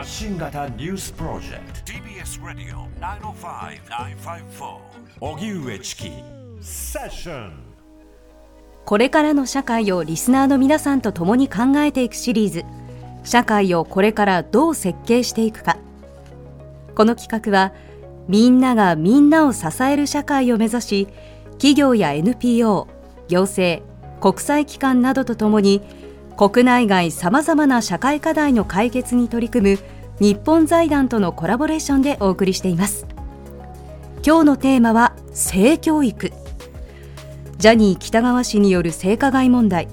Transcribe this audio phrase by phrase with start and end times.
[0.00, 1.92] 発信型ニュースプロジェクト。
[1.92, 4.78] TBS ラディオ905-954
[5.20, 6.10] おぎゅうえちき
[6.62, 7.52] セッション
[8.86, 12.64] これからの社会をリスナーの皆さんと共に考えていくシリーズ。
[13.24, 15.76] 社会をこれからどう設計していくか。
[16.94, 17.74] この企画は
[18.26, 21.08] みんながみんなを支える社会を目指し
[21.58, 22.88] 企業や NPO
[23.28, 23.84] 行政
[24.22, 25.82] 国際機関などとともに
[26.40, 29.78] 国内外さまざまな社会課題の解決に取り組む
[30.20, 33.06] 日本財団とのコラボレーションでお送りしています。
[34.24, 36.32] 今日のテーマは性教育。
[37.58, 39.86] ジャニー喜多川氏による性加害問題。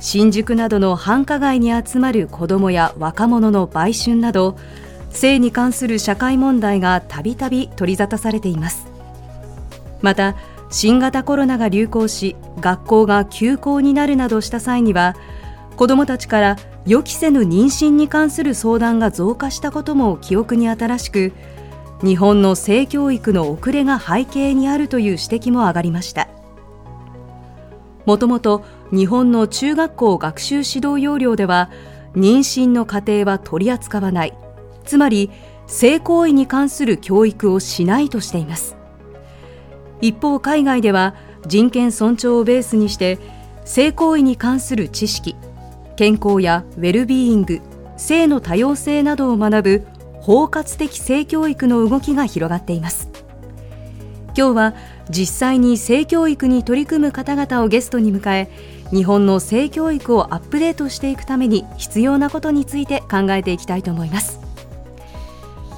[0.00, 4.58] 新宿などの繁華街に集まる子どもや若者の売春など
[5.08, 8.86] 性に関する社会問題がたびたび取り沙汰されています。
[10.02, 10.36] また
[10.68, 15.16] 新型コロナが流行し学校が休校になるなどした際には
[15.80, 21.32] 子どもたちから予期せぬ妊娠に関する相談が増加したことも記憶に新しく
[22.04, 26.28] 日本の性教育の遅れが背景にあるという指摘も上がりました。
[28.04, 31.70] もともと日本の中学校学習指導要領では
[32.14, 34.34] 妊娠の過程は取り扱わない。
[34.84, 35.30] つまり
[35.66, 38.76] 性行為に関する教育をしないとしています。
[40.02, 41.14] 一方海外では
[41.46, 43.18] 人権尊重をベースにして
[43.64, 45.36] 性行為に関する知識
[46.00, 47.60] 健康やウェルビーイング
[47.98, 49.86] 性の多様性などを学ぶ
[50.22, 53.10] 包括的性教育の動きが広がっています。
[54.34, 54.74] 今日は
[55.10, 58.50] 実際に性教育に取り組む方々をゲストに迎え
[58.88, 64.40] 日本の性教育をアップデートしていくために必要なことについて考えていきたいと思います。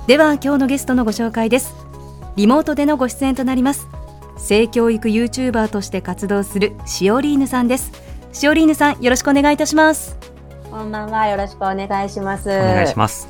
[0.06, 1.74] では今日のゲストのご紹介です。
[2.36, 3.88] リモートでのご出演となります。
[4.38, 8.01] 性教育 YouTuber として活動するシオリーヌさんです。
[8.32, 10.16] シオリーヌさんよろしくお願いいたします
[10.70, 13.28] こんばんはよろしくお願いしますお願いします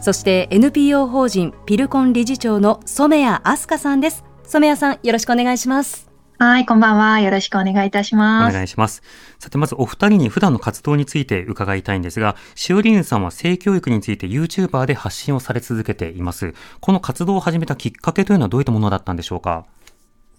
[0.00, 6.10] そして NPO 法人ピルコン理事長の染谷飛鳥さんです染谷さんよろしくお願いします
[6.42, 7.20] はい、こんばんは。
[7.20, 8.50] よろしくお願いいたします。
[8.50, 9.02] お願いします。
[9.38, 16.54] さて、まずお二人に普段の活動について伺いたいんですが、しおりんさんは性教育について YouTuber で発信をされ続けています。
[16.80, 19.66] この活動を始めたきっかけというのはどういったものだったんでしょうか？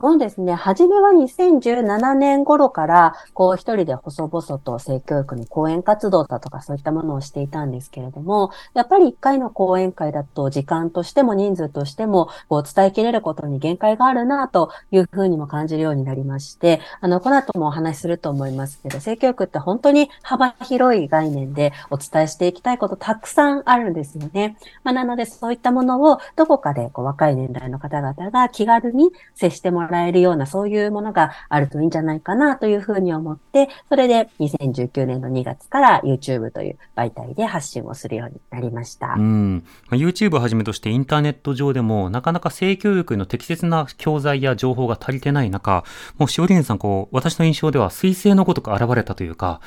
[0.02, 0.56] そうですね。
[0.56, 24.58] 初めは2017年頃から、こう一人で細々と性教育の講演活動だとかそういったものをしていたんですけれども、やっぱり一回の講演会だと時間としても人数としても、こう伝えきれることに限界があるなというふうにも感じるようになりまして、あの、この後もお話しすると思いますけど、性教育って本当に幅広い概念でお伝えしていきたいことたくさんあるんですよね。
[24.84, 39.16] まあ、なのでそういったものをどこかでこう若い年代の方々が気軽に接してもららえるような、そういうものがあるといいんじゃないかなというふうに思って、それで2019年の2月から YouTube という媒体で発信をするようになりました。
[39.18, 39.64] うん。
[39.92, 45.84] YouTube をはじめとしてインターネット上でも、なかなか性教育の適切な教材や情報が足りてない中、
[46.18, 49.62] もうしおりんさん、こう、私の印象では彗星のごとく現れたというか、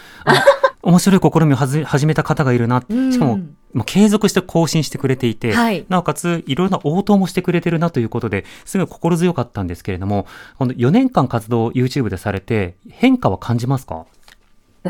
[0.83, 2.83] 面白い試みを始めた方がいるな。
[2.83, 3.39] しかも、
[3.75, 10.27] もう継続して更新してくれていて、はい、なおかついろいろな応答もしてくれてるなということで、すごい心強かったんですけれども、
[10.59, 14.07] この4年間活動を YouTube でされて、変化は感じますか？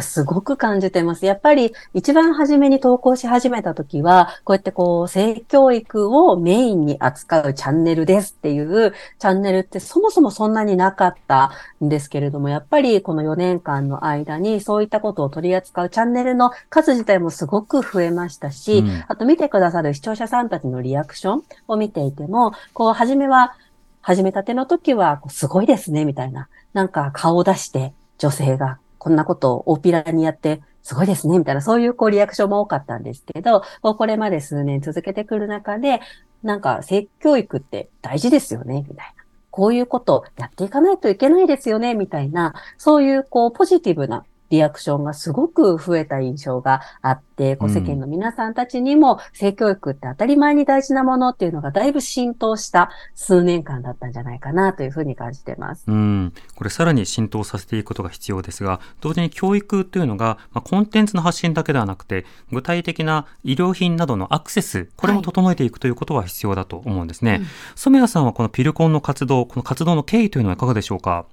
[0.00, 1.26] すごく感じてます。
[1.26, 11.52] やっぱり一番初めに投稿し始めた時は、こうやってこう、性教育をメインに扱うチャンネルですっていうチャンネルってそもそもそんなになかった
[11.82, 23.54] んですけれども、やっぱりこの4年間の間にそういったことを取り扱うチャンネルの数自体もすごく増えましたし、うん、あと見てくださる視聴者さんたちのリアクションを見ていても、こう、初めは、
[24.00, 26.48] 始めたての時は、すごいですね、みたいな。
[26.74, 36.00] なんか顔を出して女性がこんなことを大ピラにやって、すごいですね、みたいな、そういうこうリアクションも多かったんですけど、これまで数年続けてくる中で、
[36.42, 39.24] なんか性教育って大事ですよね、みたいな。
[39.50, 44.24] こういうことをやっていかないといけないですよね、みたいな、そういうこうポジティブな
[44.54, 55.84] リアクションがすごく増えた印象があって、こう世間の皆さんたちにも性教育って当たり前に大事なものっていうのがだいぶ浸透した数年間だったんじゃないかなというふうに感じてます。
[55.88, 56.32] うん。
[56.54, 67.30] これさらに浸透させていくことが必要ですが、同時に教育というのが、まあ、コンテンツの発信だけではなくて、具体的な医療品などのアクセス、これも整えていくということは必要だと思うんですね。
[67.32, 67.42] はい、
[67.74, 71.26] 染谷さんはこのピルコンの活動、この活動の経緯というのはいかがでしょうか？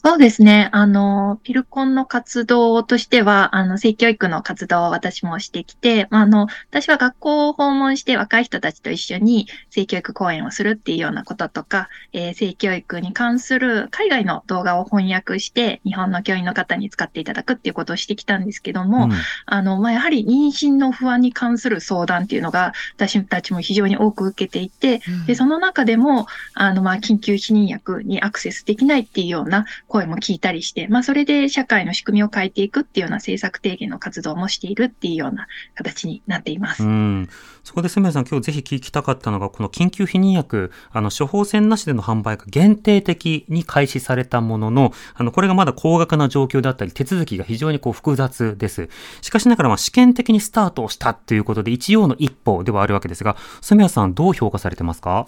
[0.00, 0.68] そうですね。
[0.70, 19.12] あの、ピルコンの活動としては、あの、性教育の活動を私もしてきて、まあ、あの、私は学校を訪問して若い人たちと一緒に性教育講演をするっていうようなこととか、えー、性教育に関する海外の動画を翻訳して、日本の教員の方に使っていただくっていうことをしてきたんですけども、うん、
[19.46, 36.84] あの、まあ、やはり妊娠の不安に関する相談っていうのが、私たちも非常に多く受けていて、うん、で、その中でも、あの、まあ、緊急避妊薬にアクセスできないっていうような声も聞いたりして、まあ、それで社会の仕組みを変えていくっていうような政策提言の活動もしているっていうような形になっています。
[36.84, 37.28] うん
[37.64, 48.88] そこで、すみさん、今日ぜひ聞きたかったのが、この緊急避妊薬、あの、処方箋なしでの販売が限定的に開始されたものの、あの、これがまだ高額な状況だったり、手続きが非常にこう複雑です。
[49.20, 55.26] しかしながら、まあ、試験的にスタートをしたということで、一応の一歩ではあるわけですが、すみさん、どう評価されてますか？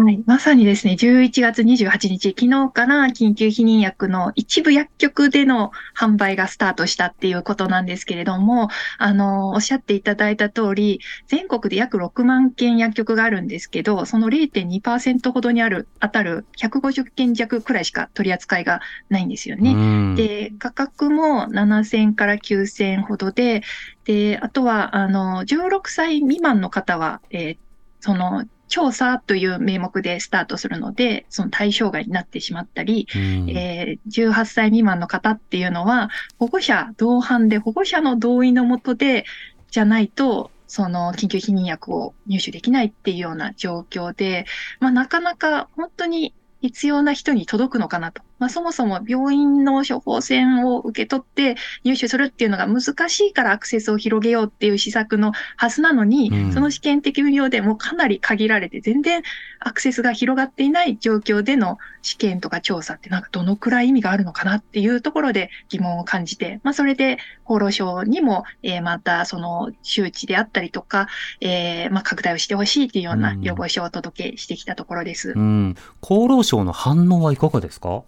[0.00, 0.22] はい。
[0.26, 8.68] まさにですね、11月28日、昨日から緊急避妊薬の一部薬局での販売がスタートしたっていうことなんですけれども、
[8.98, 20.14] あの、おっしゃっていただいた通り、全国で約6万件薬局があるんですけど、その0.2%ほどにある、当たる150件弱くらいしか取り扱いがないんですよね。
[20.14, 23.62] で、価格も7000から9000ほどで、
[24.04, 27.58] で、あとは、あの、16歳未満の方は、えー、
[27.98, 39.24] その、調査という名目でスタートするので、その対象外になってしまったり、うん、えー、18歳未満の方っていうのは、保護者同伴で保護者の同意のもとで、
[39.70, 44.44] じゃないと、その緊急避妊薬を入手できないっていうような状況で、
[44.80, 48.22] まあなかなか本当に必要な人に届くのかなと。
[48.38, 59.22] まあ、そもそも病院の処方箋を受け取って入手するっていうのが難しいからアクセスを広げようっていう施策のはずなのに、うん、その試験的運用でもかなり限られて全然
[59.60, 71.08] アクセスが広がっていない状況での試験とか調査ってなんかどのくらい意味があるのかなっていうところで疑問を感じて、まあ、それで厚労省にも、えー、またその周知であったりとか、
[71.40, 75.32] えー、まあ拡大をしてほしいっていうような要望書をお届けしてきたところです。
[75.36, 78.02] うん、厚労省の反応はいかがですか？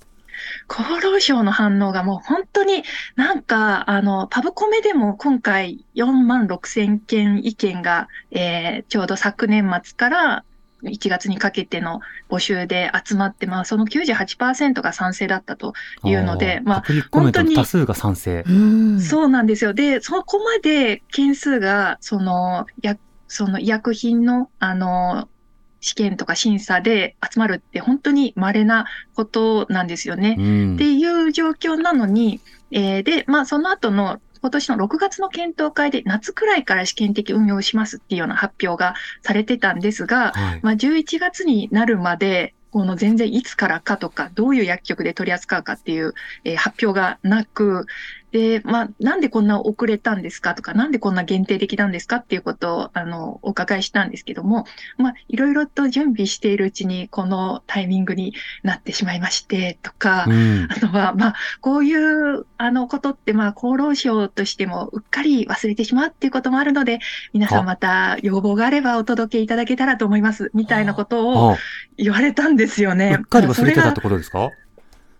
[0.68, 2.82] 厚労省の反応がもう本当に
[3.16, 10.44] なんか、あの、パブコメでも今回4万6千件意見が、えー、ちょうど昨年末から
[10.82, 15.74] 1月にかけての募集で集まって、まあ、その98%が賛成だったと
[16.04, 17.54] いうので、まあ、本当に。
[17.54, 18.44] 多数が賛成。
[19.00, 19.74] そうなんですよ。
[19.74, 22.96] で、そこまで件数が、その、や、
[23.28, 25.28] その医薬品の、あの、
[25.80, 30.36] 試験とか審査で集まるって本当に稀なことなんですよね。
[30.38, 32.40] うん、っていう状況なのに、
[32.70, 46.14] えー、で、まあその後の今年の6月の検討会で夏くらいから試験的運用しますっていうような発表がされてたんですが、はい、まあ11月になるまで、この全然いつからかとか、どういう薬局で取り扱うかっていう、
[46.44, 47.86] えー、発表がなく、
[48.32, 54.64] で、まあ、なんでこんな遅れたんですかとか、なんでこんな限定的なんですかっていうことを、あの、お伺いしたんですけども、
[54.98, 67.00] まあ、いろいろと準備しているうちに、このタイミングになってしまいまして、とか、うん、あとは、まあ、こういう、あの、ことって、まあ、厚労省としてもうっかり忘れてしまうっていうこともあるので、
[67.32, 71.56] 皆さんまた要望があればお届けいただけたらと思います、みたいなことを
[71.96, 73.16] 言われたんですよね。
[73.18, 74.50] うっかり忘れてたってことですか？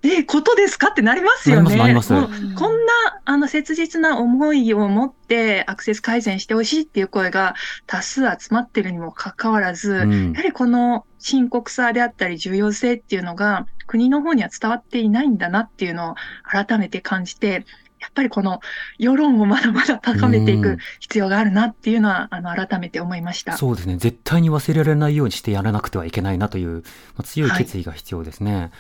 [0.03, 0.89] え、ことですか？
[0.89, 1.77] ってなりますよね。
[1.77, 2.55] なります、なります。
[2.55, 2.93] こんな、
[3.25, 7.55] あの、切実な思いを持ってアクセス改善してほしいっていう声が
[7.87, 16.15] 多数集まってるにもかかわらず、うん、やはりこの深刻さであったり重要性っていうのが国の方には伝わっていないんだなっていうのを
[16.45, 17.67] 改めて感じて、
[18.01, 18.61] やっぱりこの
[18.99, 23.59] 世論をまだまだ高めていく必要があるなっていうのは、あの、改めて思いました。
[23.59, 23.99] そうですね。
[23.99, 26.81] 絶対に忘れられないようにしてやらなくてはいけないなという、ま
[27.19, 28.57] あ、強い決意が必要ですね。
[28.57, 28.71] はい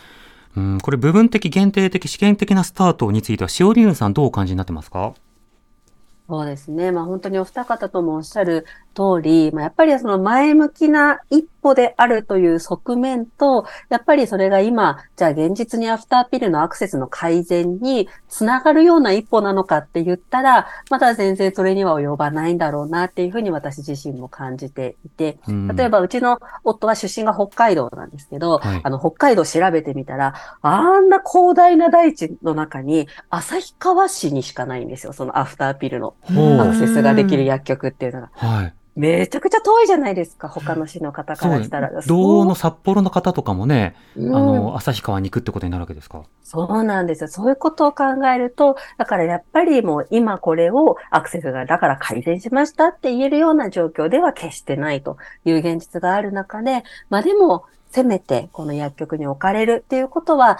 [0.56, 5.14] うん、これ部分的、限定的、試験的なスタートについては、しおりゅんさんどうお感じになってますか？
[6.28, 6.92] そうですね。
[6.92, 25.38] まあ本当にお二方ともおっしゃる通り、まあ、やっぱりその前向きな一歩であるという側面と、やっぱりそれが今、じゃあ現実にアフターピルのアクセスの改善につながるような一歩なのかって言ったら、まだ全然それには及ばないんだろうなっていうふうに私自身も感じていて、
[25.76, 35.12] 例えばうちの夫は出身が北海道なんですけど、はい、あの北海道調べてみたら、あんな広大な大地の中に旭川市にしかないんですよ。
[35.12, 38.30] そのアフターピルのアクセスができる薬局っていうのが。
[38.34, 41.90] はいめちゃくちゃ遠いじゃないですか、他の市の方からしたら。
[42.06, 46.24] 道の札幌の方とかもね、うん、あの、旭川に行くってことになるわけですか？
[46.42, 47.28] そうなんですよ。
[47.28, 55.16] そういうことを考えると、だからやっぱりもう今これをアクセスがだから改善しましたって言えるような状況では決してないと
[55.46, 60.58] いう現実がある中で、まあでも、せめてこの薬局に置かれるっていうことは、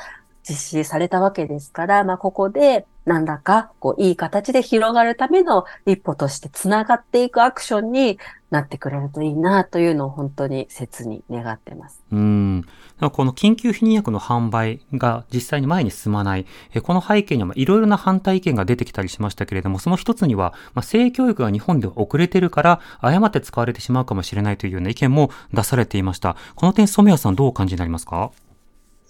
[0.49, 8.18] 実施されたわけですから、まあ、ここで何らか、こう、いい形で広がるための一歩として繋がっていくアクションに
[8.50, 12.02] なってくれるといいなというのを本当に切に願ってます。
[12.12, 12.64] うん。
[13.12, 16.47] この緊急避妊薬の販売が実際に前に進まない、
[16.82, 26.37] この背景にはいろいろな反対意見が出てきたりしましたけれども、その一つには、まあ、性教育が日本では遅れてるから、誤って使われてしまうかもしれないというような意見も出されていました。
[26.54, 28.30] この点、染谷さんどうお感じになりますか？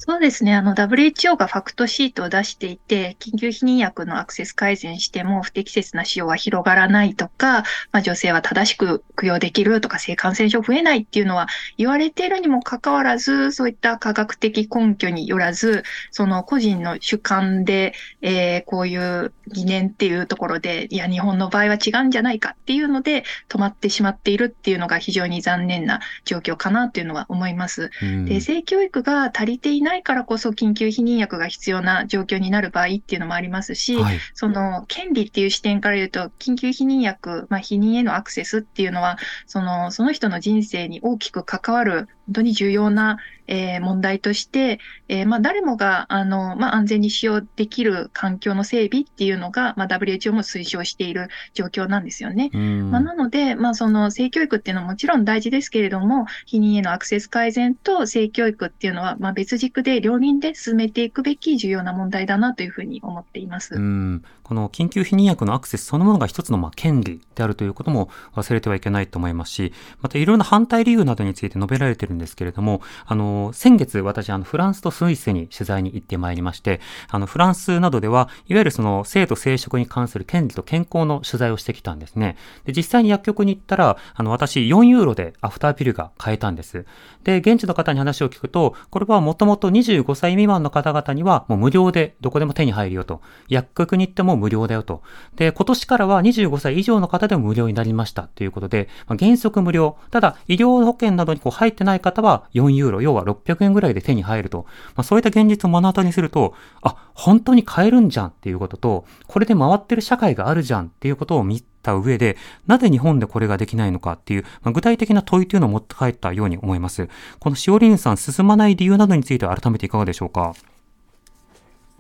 [0.03, 0.55] そうですね。
[0.55, 17.93] あの、WHO がファクトシートを出していて、緊急避妊薬のアクセス改善しても不適切な使用は広がらないとか、まあ、女性は正しく供養できるとか、性感染症増えないっていうのは言われているにもかかわらず、そういった科学的根拠によらず、その個人の主観で、
[18.23, 27.91] えー、こういう疑念っていうところで、いや、日本の場合は違うんじゃないかっていうので、止まってしまっているっていうのが非常に残念な状況かなっていうのは思います。
[28.01, 43.19] で、性教育が足りていないからこそ緊急避妊薬が必要な状況になる場合っていうのもありますし、はい、その権利っていう視点から言うと、緊急避妊薬、まあ、避妊へのアクセスっていうのは、その、その人の人生に大きく関わる本当に重要な、
[43.51, 44.79] えー、問題として、
[45.09, 52.51] えー、まあ、誰もが、あの、まあ、安全に使用できる環境の整備っていうのが、まあ、WHO も推奨している状況なんですよね。
[52.55, 63.75] まあ、なので、まあ、その性教育っていうのはもちろん大事ですけれども、避妊へのアクセス改善と性教育っていうのは、まあ、別軸で両輪で進めていくべき重要な問題だなというふうに思っています。
[63.75, 82.37] うんこの緊急避妊薬のアクセスそのものが一つのまあ権利であるということも忘れてはいけないと思いますし、またいろんな反対理由などについて述べられているんですけれども、あの、先月私、あの、フランスとスイスに取材に行ってまいりまして、あの、フランスなどでは、いわゆるその、性と生殖に関する権利と健康の取材をしてきたんですね。
[82.65, 86.85] で、実際に薬局に行ったら、あの、私、4ユーロでアフターピルが買えたんです。
[87.25, 93.21] で、現地の方に話を聞くと、これはもともと25歳未満の方々には、もう無料でどこでも手に入るよと。
[93.49, 95.03] 薬局に行っても無料だよと。
[95.37, 99.97] で、今年からは25歳以上の方でも無料になりましたということで、まあ、原則無料。
[100.11, 104.67] ただ、医療保険などにこう入ってない方は4ユーロ要は600円ぐらいで手に入ると。
[104.95, 117.09] まあ、そういった現実を目の当たりにすると、あ、本当に買えるんじゃんっていうことと、これで回ってる社会があるじゃんっていうことを見た上で、なぜ日本でこれができないのかっていう、まあ、具体的な問いというのを持って帰ったように思います。
[117.39, 120.55] このしおりんさん進まない理由などについては改めていかがでしょうか？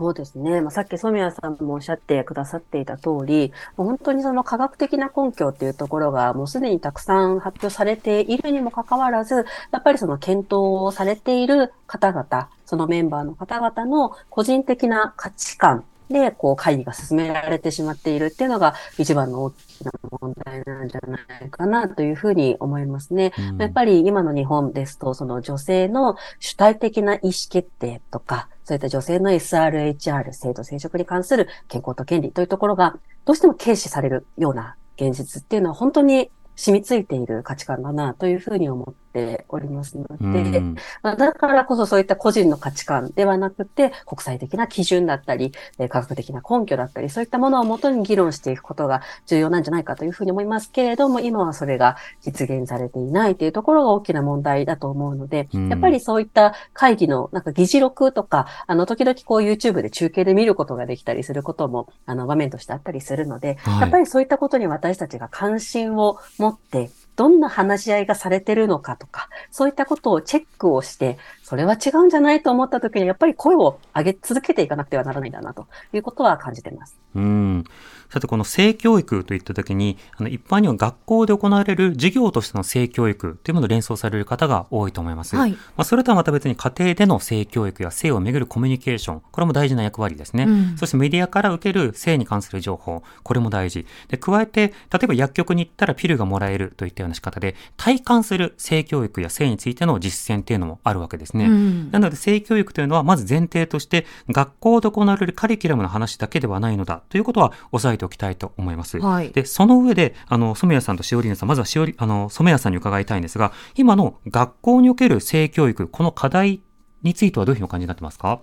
[0.00, 0.62] そうですね。
[0.62, 23.32] まあ、さっき染谷さんもおっしゃってくださっていた通り、本当にその科学的な根拠っていうところがもうすでにたくさん発表されているにもかかわらず、やっぱりその検討をされている方々、そのメンバーの方々の個人的な価値観で、こう、会議が進められてしまっているっていうのが一番の大きな問題なんじゃないかなというふうに思いますね。
[23.38, 40.60] うん、やっぱり今の日本ですと、その女性の主体的な意思決定とか、そういった女性の SRHR、生徒生殖に関する健康と権利というところが、どうしても軽視されるような現実っていうのは本当に染みついている価値観だなというふうに思っておりますので、
[41.02, 45.52] まあ、だからこそそういった個人の価値観ではなくて、国際的な基準だったり、
[45.88, 76.98] 科学的な根拠だったり、そういったものをもとに議論していくことが重要なんじゃないかというふうに思いますけれども、今はそれが実現されていないというところが大きな問題だと思うので、やっぱりそういった会議のなんか議事録とか、あの、時々こう YouTube で中継で見ることができたりすることも、あの、場面としてあったりするので、はい、やっぱりそういったことに私たちが関心を持持って、どんな話し合いがされてるのかとか、そういったことをチェックをして、それは違うんじゃないと思った時に、やっぱり声を上げ続けていかなくてはならないんだなということは感じています。
[77.14, 77.64] うん。
[78.10, 85.36] さて、この性教育といった時に、あの一般には学校で行われる授業としての性教育というものを連想される方が多いと思います。
[85.36, 90.44] はい、まあ、それとはまた別に家庭での性教育や性をめぐるコミュニケーション、これも大事な役割ですね。
[90.44, 93.86] うん、そしてメディアから受ける性に関する情報、これも大事。
[94.08, 101.46] で、加えて、例えば薬局に行ったらピルがもらえるといったような仕方で、体感する性教育や性についての実践っていうのもあるわけですね。
[101.46, 108.98] うんなので性教育というのはまず前提として学校で行われるカリキュラムの話だけではないのだということは押さえておきたいと思います。
[108.98, 116.62] はいで、その上で、あの、染谷さんとしおりんさん、まずはしおり、あの、染谷さんに伺いたいんですが、今の学校における性教育、この課題
[117.02, 118.40] についてはどういうふうにお感じになってますか？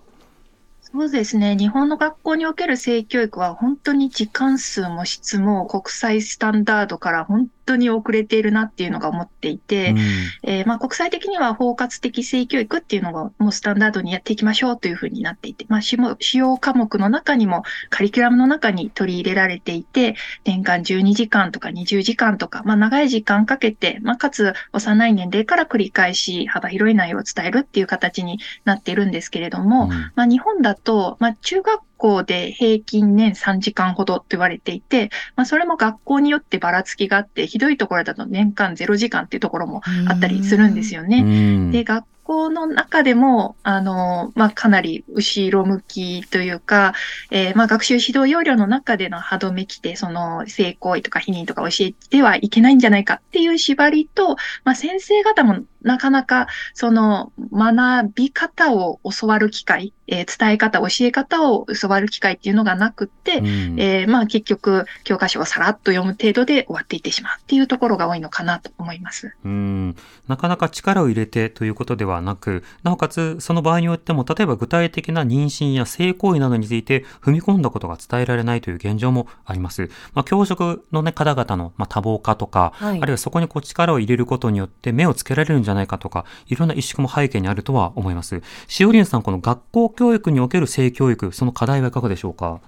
[0.80, 1.54] そうですね。
[1.54, 9.98] 日本の学校における性教育は本当に時間数も質も国際スタンダードから本当に遅れているなっていうのが思っていて、うん。
[10.42, 15.98] えーまあ、国際的には包括的性教育っていうのがもうスタンダードにやっていきましょうというふうになっていて、まあ、主
[16.38, 29.90] 要科目の中にもカリキュラムの中に取り入れられていて、年間12時間とか20時間とか、まあ、長い時間かけて、まあ、かつ幼い年齢から繰り返し幅広い内容を伝えるっていう形になっているんですけれども、うん。
[30.14, 41.18] まあ、日本だと、まあ、中学校で平均年3時間ほどと言われていて、まあ、それも学校によってばらつきがあって、ひどいところだと年間0時間っていうところもあったりするんですよね。
[41.18, 46.92] うんで、学校の中でも、あの、まあ、かなり後ろ向きというか、
[47.30, 63.46] えーまあ、学習指導要領の中での歯止め規定、その、性行為とか否認とか教えてはいけないんじゃないかっていう縛りと、まあ、先生方もなかなか、その、学び方を教わる機会、えー伝え方、教え方を教わる機会っていうのがなくって、うん
[63.78, 69.34] えーまあ結局、教科書をさらっと読む程度で終わっていってしまうっていうところが多いのかなと思います。
[69.44, 79.90] うんなかなか力を入れてということではなく、なおかつその場合によっても、例えば具体的な妊娠や性行為などについて踏み込んだことが伝えられないという現状もあります。
[80.14, 88.40] まあ、教職の、ね、方々の、まあ、多忙化とか、はいあるいはそこにこう力を入れることによって目をつけられるんじゃじゃないかとか、いろんな意識も背景にあるとは思います。
[88.66, 92.60] しおりんさん、この学校教育における性教育、その課題はいかがでしょうか？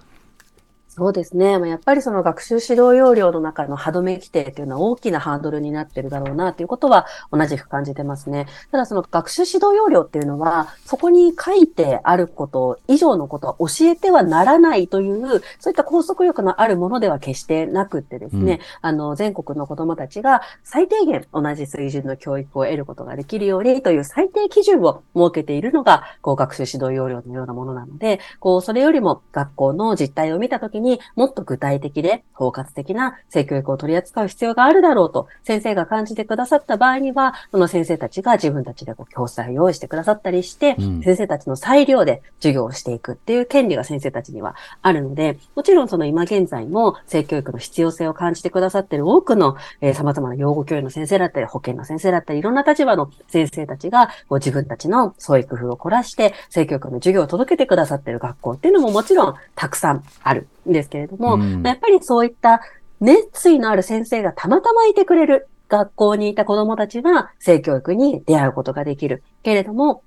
[0.93, 1.57] そうですね。
[1.57, 8.45] まあやっぱりその学習指導要領の中の歯止め規定というのは大きなハードルになってるだろうなということは同じく感じてますね。
[8.71, 62.61] ただその学習指導要領っていうのは、そこに書いてあること以上のことは教えてはならないという、そういった拘束力のあるものでは決してなくってですね、あの、全国の子供たちが最低限同じ水準の教育を得ることができるようにという最低基準を設けているのが、こう学習指導要領のようなものなので、こう、それよりも学校の実態を見たときにもっと具体的で包括的な性教育を取り扱う必要があるだろうと先生が感じてくださった場合には、その先生たちが自分たちでこう教材を用意してくださったりして、うん先生たちの裁量で授業をしていくっていう権利が先生たちにはあるので、もちろんその今現在も性教育の必要性を感じてくださっている多くの、えー様々な養護教諭の先生だったり、保健の先生だったり、いろんな立場の先生たちが、こう自分たちの創意工夫を凝らして、性教育の授業を届けてくださっている学校っていうのももちろんたくさんあるんですけれども、うんやっぱりそういった
[62.99, 69.23] 熱意のある先生がたまたまいてくれる学校にいた子供たちは性教育に出会うことができる。
[69.41, 70.03] けれども、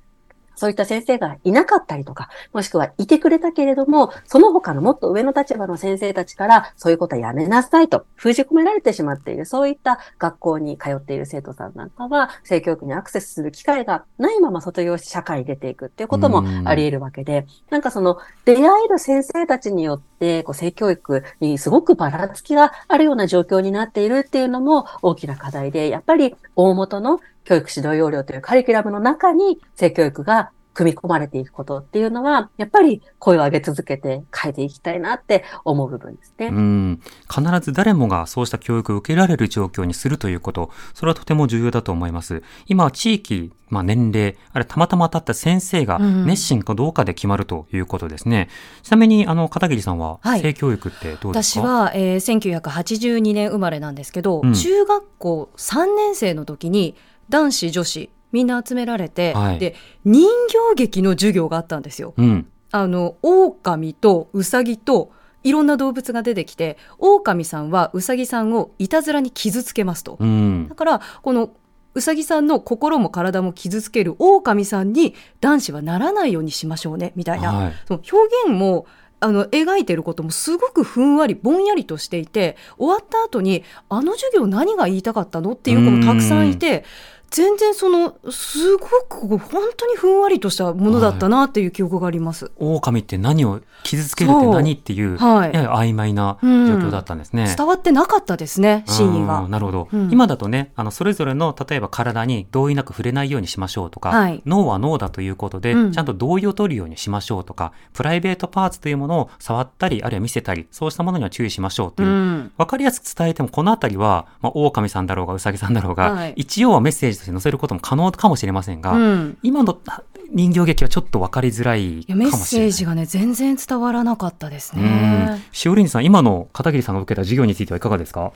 [0.57, 36.49] そういった先生がいなかったりとか、もしくはいてくれたけれども、その他のもっと上の立場の先生たちから、そういうことはやめなさいと封じ込められてしまっている、そういった学校に通っている生徒さんなんかは、性教育にアクセスする機会がないまま卒業して社会に出ていくっていうこともあり得るわけで、なんかその、出会える先生たちによって、こう性教育にすごくばらつきがあるような状況になっているっていうのも大きな課題で、やっぱり大元の教育指導要領というカリキュラムの中に性教育が組み込まれていくことっていうのは、やっぱり声を上げ続けて変えていきたいなって思う部分ですね。
[36.49, 37.01] うん、
[37.33, 42.43] 必ず誰もがそうした教育を受けられる状況にするということ、それはとても重要だと思います。
[42.67, 48.49] 今は地域、まあ、年齢、あれたまたま当たった先生がうん熱心かどうかで決まるということですね。
[48.83, 51.61] ちなみに、あの、片桐さんは、はい性教育ってどうですか？
[51.61, 56.97] 私は、えー1982年生まれなんですけど、うん中学校3年生の時に
[57.29, 62.15] 男子女子みんな集められて、はいで人形劇の授業があったんですよ。
[62.17, 62.47] うん。
[62.71, 65.13] あの狼とウサギと
[65.45, 70.17] いろんな動物が出てきて狼さんはウサギさんをいたずらに傷つけますと。
[70.19, 70.75] うんだ。
[70.75, 71.51] からこの
[71.95, 77.73] うさぎさんの心も体も傷つける狼さんに男子はならないようにしましょうねみたいな、はい。
[77.87, 78.87] その表現も
[79.21, 86.85] あの描いてることもすごくふんわりぼんやりとしていて終わった後にあの授業何が言いたかったのっていう子もたくさんいて
[87.31, 92.51] 全然そのすごく本当にふんわりとしたものだったなっていう記憶があります。
[92.57, 95.55] 狼って何を傷つけるって何っていう、はい。
[95.55, 97.53] やや曖昧な状況だったんですね。
[97.57, 99.41] 伝わってなかったですね、真意うが。
[99.41, 99.51] ん。
[99.51, 100.11] なるほど、うん。
[100.11, 104.43] 今だとね、あの、それぞれの、例えば体に同意なく触れないようにしましょうとか、はい。
[104.47, 105.93] 脳は脳だということで、うん。
[105.93, 112.53] ちゃんと同意を取るようにしましょうとか、プライベートパーツというものを触ったり、あるいは見せたり、そうしたものには注意しましょうという、うん。
[112.57, 116.33] わかりやすく伝えても、このあたりは、まあ、狼さんだろうが、うさぎさんだろうが、はい。
[116.37, 122.73] 一応はメッセージとして載せることも可能かもしれませんが、うん今のあ人形劇はちょっとわかりづらいメッかもしれない。
[122.73, 125.43] セージがね全然伝わらなかったですうんね。。
[125.53, 128.33] しおりんさん、今の片桐さんが受けた授業についてはいかがですか？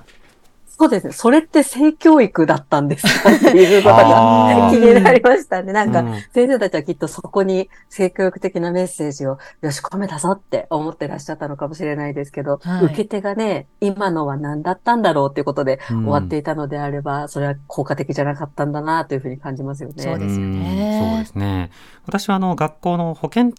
[0.78, 1.12] そうですね。
[1.12, 5.72] それって性教育だったんですか っていうことが気になりましたね。
[5.72, 19.94] なんか、うん先生たちはきっとそこに性教育的なメッセージをよし込めたぞって思ってらっしゃったのかもしれないですけど、はい受け手がね、今のは何だったんだろうっていうことでうん終わっていたのであれば、それは効果的じゃなかったんだなというふうに感じますよね。
[20.02, 21.70] そうですよねうんそうですね。
[22.06, 23.52] 私はあの学校の保健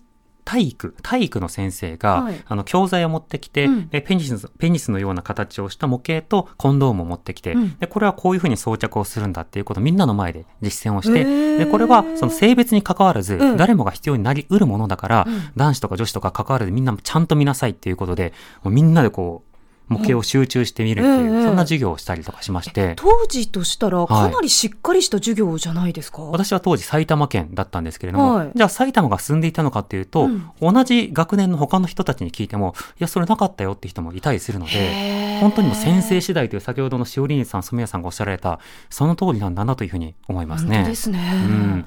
[0.50, 2.44] 体育、体育の先生が、はい。
[2.44, 3.90] あの教材を持ってきて、うん。
[3.90, 7.78] でペニス、ペニスのような形をした模型とコンドームを持ってきて、うん。
[7.78, 11.58] で、これはこういうふうに装着をするんだっていうことをみんなの前で実践をして、へー。
[11.60, 13.58] で、これはその性別に関わらず、うん。
[13.58, 15.52] 誰もが必要になり得るものだから、うん。
[15.56, 18.34] 男子とか女子とか関わらずみんなちゃんと見なさいっていうことで、
[18.64, 19.49] もうみんなでこう、
[19.90, 26.22] 模型を集中してみるっていう、うんそんな授業をしたりとかしまして、当時としたらはいかなりしっかりした授業じゃないですか？
[26.22, 40.78] 私は当時埼玉県だったんですけれども、はいじゃあ埼玉が進んでいたのかっていうと、うん同じ学年の他の人たちに聞いても、いや、それなかったよって人もいたりするので、本当にもう先生次第という先ほどのしおりんさん、染谷さんがおっしゃられた、その通りなんだなというふうに思いますね。
[40.78, 41.32] 本当ですね。
[41.34, 41.86] うん。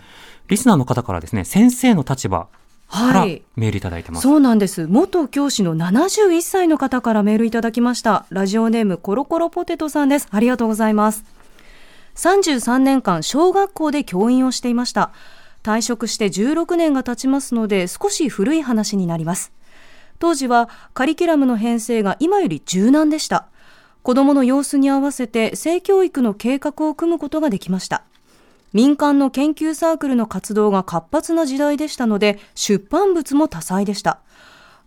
[0.48, 2.48] リスナーの方からですね、先生の立場
[2.92, 3.42] はい。
[3.56, 4.22] メールいただいてます。
[4.22, 4.86] そうなんです。
[4.86, 8.26] 元教師の71歳の方からメールいただきました。
[8.28, 10.28] ラジオネームコロコロポテトさんです。
[10.30, 11.24] ありがとうございます。
[12.16, 15.12] 33年間小学校で教員をしていました。
[15.62, 19.52] 退職して16年が経ちますので少し古い話になります。
[20.18, 23.48] 当時はカリキュラムの編成が今より柔軟でした。
[24.02, 28.04] 子供の様子に合わせて性教育の計画を組むことができました。
[28.72, 34.20] 民間の研究サークルの活動が活発な時代でしたので、出版物も多彩でした。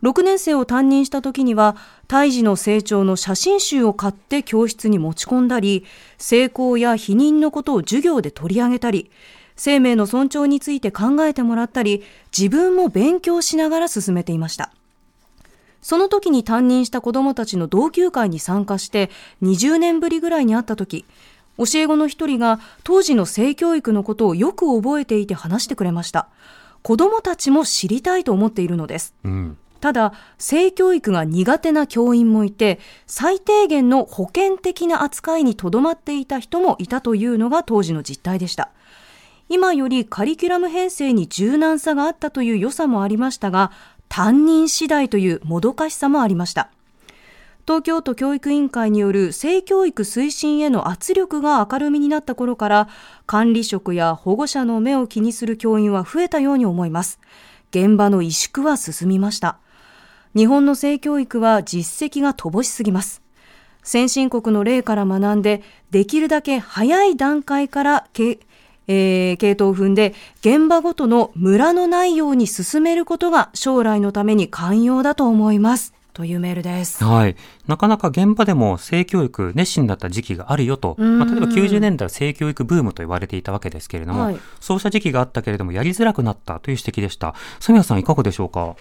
[0.03, 1.75] 6年生を担任した時には、
[2.07, 5.85] 胎児の成長の写真集を買って教室に持ち込んだり、
[6.17, 9.09] 成功や否認のことを授業で取り上げたり、
[9.55, 12.03] 生命の尊重について考えてもらったり、
[12.37, 14.71] 自分も勉強しながら進めていました。
[15.81, 19.11] その時に担任した子どもたちの同級会に参加して
[19.43, 21.05] 20年ぶりぐらいに会った時、
[21.57, 26.27] 教え子の一人が当時の性教育のことをよく覚えていて話してくれました。
[26.81, 29.15] 子どもたちも知りたいと思っているのです。
[29.23, 29.57] うん。
[29.81, 38.71] ただ、性教育が苦手な教員もいて、最低限の保険的な扱いにとどまっていた人もいたというのが当時の実態でした。
[39.47, 43.71] 今よりカリキュラム編成に柔軟さがあったという良さもありましたが、
[44.09, 46.71] 担任次第というもどかしさもありました。
[47.67, 52.87] 東京都教育委員会による性教育推進への圧力が明るみになった頃から、
[53.25, 57.19] 管理職や保護者の目を気にする教員は増えたように思います。
[57.71, 59.57] 現場の萎縮は進みました。
[60.35, 63.23] 日本の性教育は実績が乏しすぎます。
[63.81, 68.41] 先進国の例から学んで、できるだけ早い段階からけ、
[68.87, 75.94] えー系統を踏んで、現場ごとのムラのないように進めることが将来のために寛容だと思います。
[76.15, 77.03] というメールです。
[77.03, 77.35] はい。
[77.67, 87.35] なかなか現場でも性教育熱心だった時期があるよと、うんまあ、例えば90年代は性教育ブームと言われていたわけですけれども、はいそうした時期があったけれどもやりづらくなったという指摘でした。
[87.59, 88.75] サミヤさんいかがでしょうか？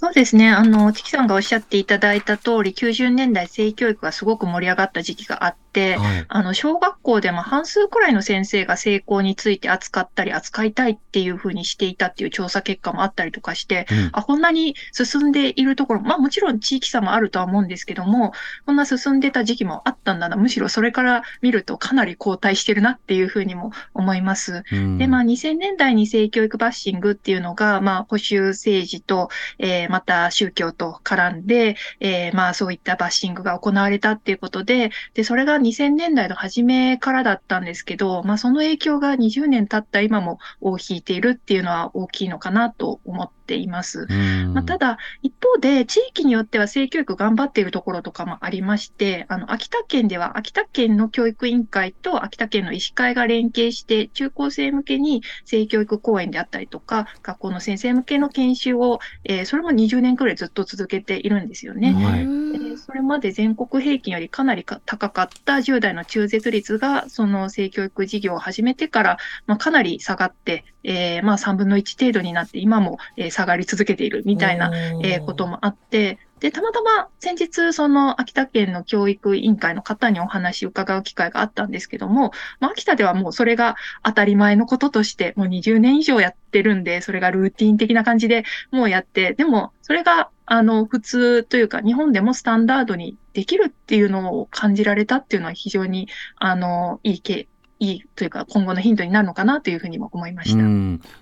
[0.00, 0.48] そうですね。
[0.48, 6.24] あの、チキさんがおっしゃっていただいた通り、90年代性教育がすごく盛り上がった時期があって、はい。
[6.28, 18.32] あの、小学校でも半数くらいの先生が性交について扱ったり扱いたいっていうふうにしていたっていう調査結果もあったりとかして、うんあ、こんなに進んでいるところ、まあもちろん地域差もあるとは思うんですけども、
[18.66, 20.36] こんな進んでた時期もあったんだな。
[20.36, 24.62] むしろそれから見るとかなり後退してるなっていうふうにも思います。
[24.70, 44.06] うんで、まあ、2000年代に性教育バッシングっていうのが、まあ、保守政治と、えーまた宗教と絡んで、えーまあ、そういったバッシングが行われたっていうことで、で、それが2000年代の初めからだったんですけど、まあ、その影響が20年経った今も尾を引いているっていうのは大きいのかなと思っています。
[44.08, 61.94] うんまあ、ただ、一方で、地域によっては性教育頑張っているところとかもありまして、あの、秋田県では、秋田県の教育委員会と秋田県の医師会が連携して、中高生向けに性教育講演であったりとか、学校の先生向けの研修を、えーそれも20年くらいずっと続けているんですよね。
[61.94, 74.72] はいえーそれまで全国平均よりかなり高かった10代の中絶率が、その性教育事業を始めてから、まあ、かなり下がって、えー、まあ3分の1程度になって、今も、え下がり続けているみたいな、
[75.04, 97.46] えこともあって、で、たまたま先日、その秋田県の教育委員会の方にお話を伺う機会があったんですけども、まあ、秋田ではもうそれが当たり前のこととして、もう20年以上やってるんで、それがルーティン的な感じでもうやって、でも、それが、あの、普通というか、日本でもスタンダードにできるっていうのを感じられたっていうのは非常に、あの、いい経
[97.80, 100.58] いいというか今後のヒントになるのかなというふうにも思いました。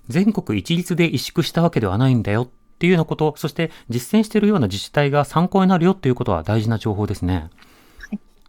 [0.08, 7.50] 全国一律で萎縮したわけではないんだよっていうようなこと、そして実践しているような自治体が参考になるよっていうことは大事な情報ですね。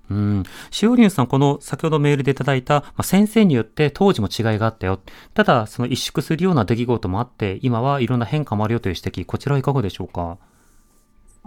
[0.10, 0.44] うん。
[0.72, 5.02] しおりんさん、この先ほどメールでいただいた、まあ、先生によって当時も違いがあったよ。
[5.34, 10.38] ただ、その萎縮するような出来事もあって、今はいろんな変化もあるよという指摘、こちらはいかがでしょうか？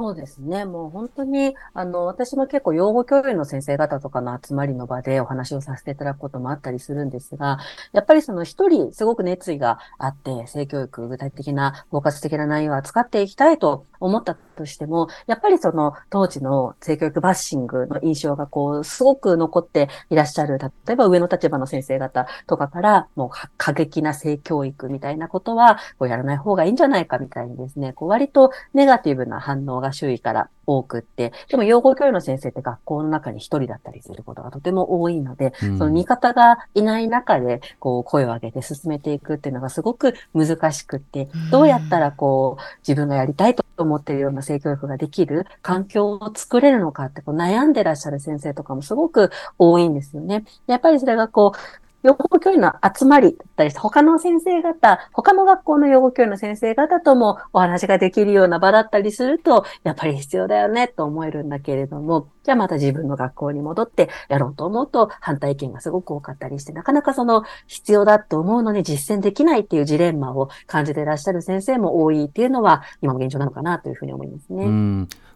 [0.02, 0.64] そうですね。
[0.64, 7.58] もう本当に、あの、私も結構養護教諭の先生方とかの集まりの場でお話をさせていただくこともあったりするんですが、
[7.92, 50.44] やっぱりその一人すごく熱意があって、性教育、具体的な、包括的な内容を扱っていきたいと思ったとしても、やっぱりその当時の性教育バッシングの印象がこう、すごく残っていらっしゃる、例えば上の立場の先生方とかから、もう過激な性教育みたいなことは、こうやらない方がいいんじゃないかみたいにですね、こう割とネガティブな反応が周囲から多くって、でも養護教諭の先生って学校の中に一人だったりすることがとても多いので、うん、その味方がいない中で、こう、声を上げて進めていくっていうのがすごく難しくって、どうやったらこう、自分がやりたいとと思っているような性教育ができる環境を作れるのかってこう悩んでらっしゃる先生とかもすごく多いんですよね。
[50.66, 74.64] やっぱりそれがこう、養護教諭の集まりだったり、他の先生方、他の学校の養護教諭の先生方ともお話ができるような場だったりすると、やっぱり必要だよねと思えるんだけれども、じゃあまた自分の学校に戻ってやろうと思うと反対意見がすごく多かったりして、なかなかその必要だと思うのに実践できないっていうジレンマを感じていらっしゃる先生も多いっていうのは今の現状なのかなというふうに思いますね。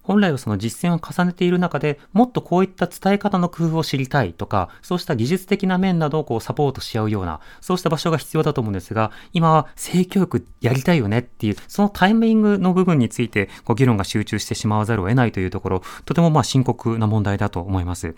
[0.04, 18.14] 本来はその実践を重ねている中で、もっとこういった伝え方の工夫を知りたいとか、そうした技術的な面などをこうサポートし合うような、そうした場所が必要だと思うんですが、今は性教育やりたいよねっていう、そのタイミングの部分について、こう議論が集中してしまわざるを得ないというところ、とてもまあ深刻な問題だと思います。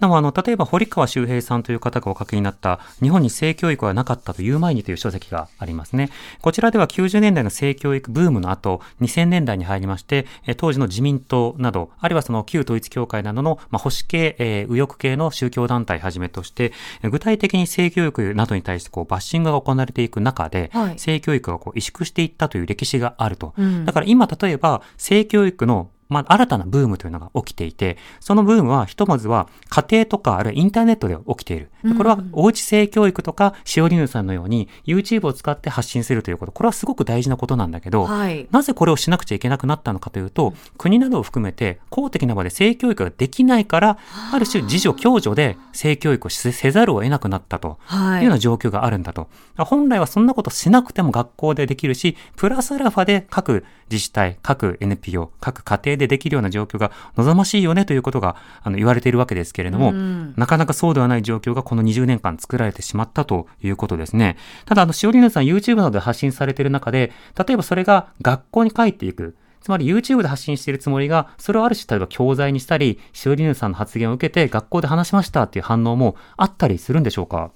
[0.00, 6.10] なお、あの、例えば堀川周平さんという方がお書きになった、日本に性教育はなかったという前にという書籍がありますね。
[6.40, 23.54] こちらでは90年代の性教育ブームの後、2000年代に入りまして、当時の自民党党など、あるいはその旧統一教会などの、まあ、保守系、えー、右翼系の宗教団体はじめとして、具体的に性教育などに対してこうバッシングが行われていく中で、はい、性教育がこう萎縮していったという歴史があると。
[23.58, 31.70] うん、だから今例えば性教育のまあ、新たなブームというのが起きていて、そのブームは、ひとまずは家庭とか、あるいはインターネットで起きている。
[31.96, 43.98] これは、おうち性教育とか、しおりぬさんのように、YouTube を使って発信するということ、これはすごく大事なことなんだけど、はい、なぜこれをしなくちゃいけなくなったのかというと、国などを含めて、公的な場で性教育ができないから、
[44.32, 44.38] あ。
[44.38, 47.78] る種、自助共助で性教育をせざるを得なくなったと。
[48.20, 48.20] い。
[48.20, 49.28] うような状況があるんだと。
[49.56, 59.92] 本来はそんなことしなくても学校でできるし、プラスアルファで各自治体、各 NPO、各家庭でできるような状況が望ましいよねということがあの言われているわけですけれども、
[60.36, 64.36] なかなかそうではない状況がこの20年間作られてしまったということですね。
[64.64, 69.36] ただ、あの、しおりぬさん YouTube などで発信されている中で、例えばそれが学校に帰っていく。
[69.62, 77.50] つまり YouTube で発信しているつもりが、それをある種例えば教材にしたり、しおりぬさんの発言を受けて学校で話しましたっていう反応もあったりするんでしょうか？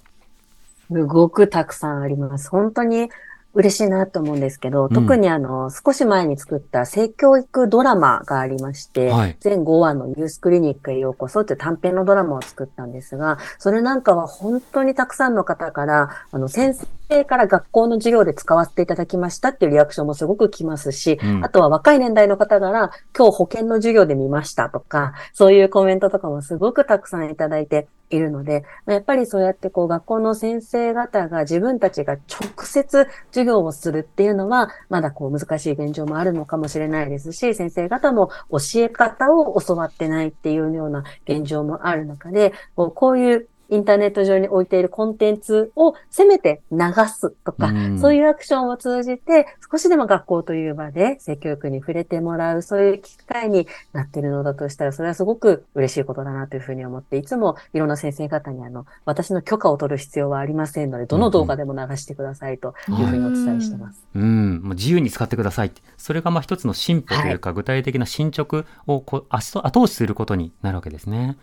[0.91, 2.49] すごくたくさんあります。
[2.49, 3.09] 本当に
[3.53, 16.77] 嬉しいなと思うんですけど、特にあの、少し前に作った性教育ドラマがありまして、はい、全5話のユースクリニックへようこそって短編のドラマを作ったんですが、それなんかは本当にたくさんの方から、あの、先
[17.09, 64.03] 生から学校の授業で使わせていただきましたっていうリアクションもすごく来ますし、うん、あとは若い年代の方から、今日保険の授業で見ましたとか、そういうコメントとかもすごくたくさんいただいて、いるので、やっぱりそうやってこう学校の先生方が自分たちが直接授業をするっていうのは、まだこう難しい現状もあるのかもしれないですし、先生方も教え方を教わってないっていうような現状もある中で、こうこういうインターネット上に置いているコンテンツをせめて流すとか、うんそういうアクションを通じて、少しでも学校という場で性教育に触れてもらう、そういう機会になっているのだとしたら、それはすごく嬉しいことだなというふうに思って、いつもいろんな先生方にあの、私の許可を取る必要はありませんので、どの動画でも流してくださいというふうにお伝えしてます。
[64.15, 65.81] うん、もう自由に使ってくださいって。
[65.97, 71.37] それがまあ一つの進歩というか、具体的な進捗をこう後後押しすることになるわけですね。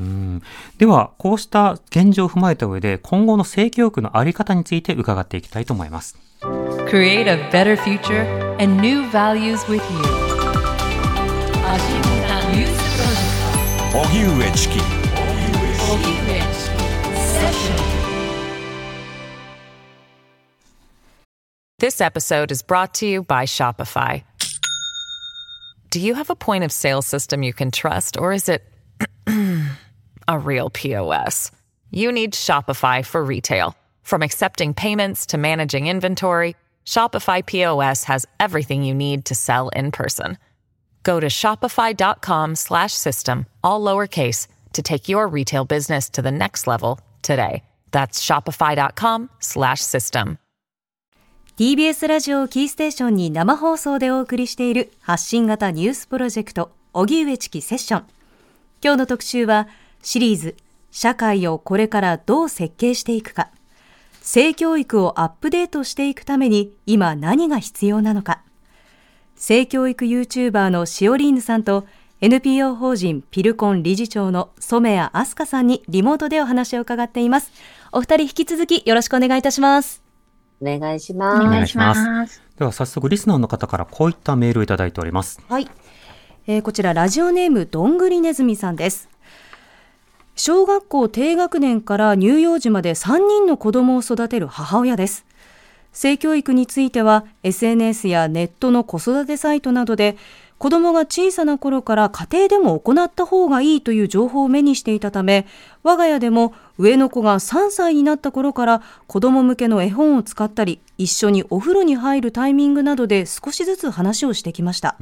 [0.00, 0.42] うん、
[0.78, 6.16] では、こうした現状を踏まえた上で、今後の性教育のあり方について伺っていきたいと思います。
[6.88, 8.26] Create a better future
[8.58, 10.32] and new values with you.
[21.78, 24.22] This episode is brought to you by Shopify.
[25.90, 28.62] Do you have a point of sale system you can trust, or is it
[30.27, 31.51] a real POS?
[31.91, 33.75] You need Shopify for retail.
[34.03, 36.55] From accepting payments to managing inventory,
[36.85, 40.37] Shopify POS has everything you need to sell in person.
[41.03, 46.67] Go to shopify.com slash system, all lowercase, to take your retail business to the next
[46.67, 47.63] level today.
[47.91, 50.37] That's shopify.com slash system.
[51.57, 58.05] TBS ラジオをキーステーションに生放送でお送りしている発信型ニュースプロジェクト、荻上チキセッション。
[58.83, 59.67] 今日の特集は、
[60.02, 60.56] シリーズ、
[60.90, 63.48] 社会をこれからどう設計していくか。
[64.20, 68.42] 性教育をアップデートしていくために今何が必要なのか。
[69.36, 71.86] 性教育 YouTuber のシオリーヌさんと
[72.20, 77.50] NPO 法人ピルコン理事長の染谷明日香さんにリモートでお話を伺っています。
[77.90, 80.02] お二人引き続きよろしくお願いいたします。
[80.60, 81.42] お願いしおます。
[81.42, 82.42] 願いします。
[82.56, 85.40] では早速リスナーの方からこういったメールをいただいております。
[85.48, 85.68] はい。
[86.46, 89.08] えーこちら、ラジオネーム、どんぐりねずみさんです。
[90.34, 95.26] 小学校低学年から乳幼児まで3人の子供を育てる母親です。
[95.92, 100.16] 性教育については SNS やネットの子育てサイトなどで
[100.56, 105.46] 子供が小さな頃から家庭でも行った方がいいという情報を目にしていたため
[105.82, 114.96] 我が家でも上の子が3歳になった頃から子供向けの絵本を使ったり一緒にお風呂に入るタイミングなどで少しずつ話をしてきました。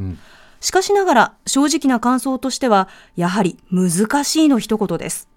[0.60, 5.28] しかしながら正直な感想としてはやはり難しいの一言です。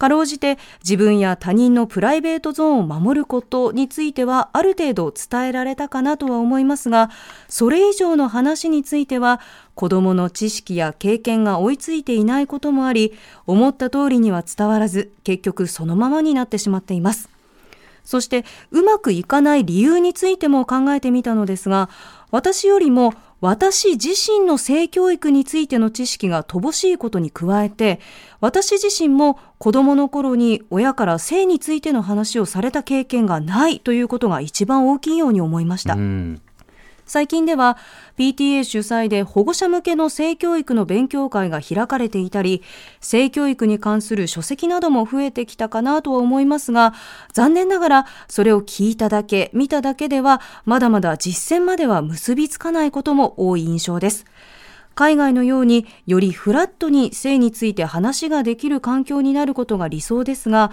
[0.00, 7.10] かろうじて自分や他人のプライベートゾーンを守ることについてはある程度伝えられたかなとは思いますが、
[7.48, 9.40] それ以上の話については
[9.74, 13.12] 子供の知識や経験が追いついていないこともあり、
[13.46, 17.28] 思った通りには伝わらず、結局そのままになってしまっています。
[18.02, 21.90] そしてうまくいかない理由についても考えてみたのですが、
[22.30, 28.00] 私よりも私自身の性教育についての知識が乏しいことに加えて、
[28.40, 35.94] 私自身も子供の頃に親から性についての話をされた経験がないということが一番大きいように思いました。
[35.94, 36.42] うん。
[37.10, 37.76] 最近では
[38.18, 42.62] PTA 主催で保護者向けの性教育の勉強会が開かれていたり、
[43.00, 46.94] 性教育に関する書籍なども増えてきたかなとは思いますが、
[47.32, 54.24] 残念ながらそれを聞いただけ、見ただけでは、まだまだ実践までは結びつかないことも多い印象です。
[54.94, 60.70] 海外のようによりフラットに性について話ができる環境になることが理想ですが、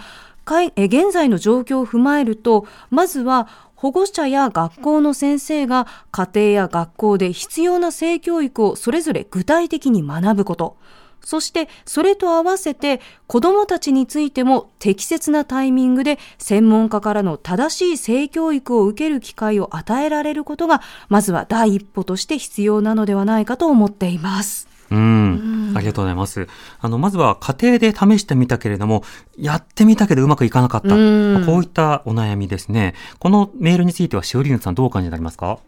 [0.76, 3.48] 現在の状況を踏まえると、まずは
[3.78, 10.76] 保護者や学校の先生が家庭や学校で必要な性教育をそれぞれ具体的に学ぶこと。
[11.24, 24.77] そしてそれと合わせて子どもたちについても適切なタイミングで専門家からの正しい性教育を受ける機会を与えられることがまずは第一歩として必要なのではないかと思っています。
[24.90, 25.72] うん。
[25.76, 26.48] ありがとうございます。
[26.80, 29.02] あの、まずは家庭で試してみたけれども、
[29.38, 30.88] やってみたけどうまくいかなかった。
[30.88, 30.90] う
[31.44, 32.94] こういったお悩みですね。
[33.18, 35.58] このメールについては、しおりんさんどうお感じになりますか？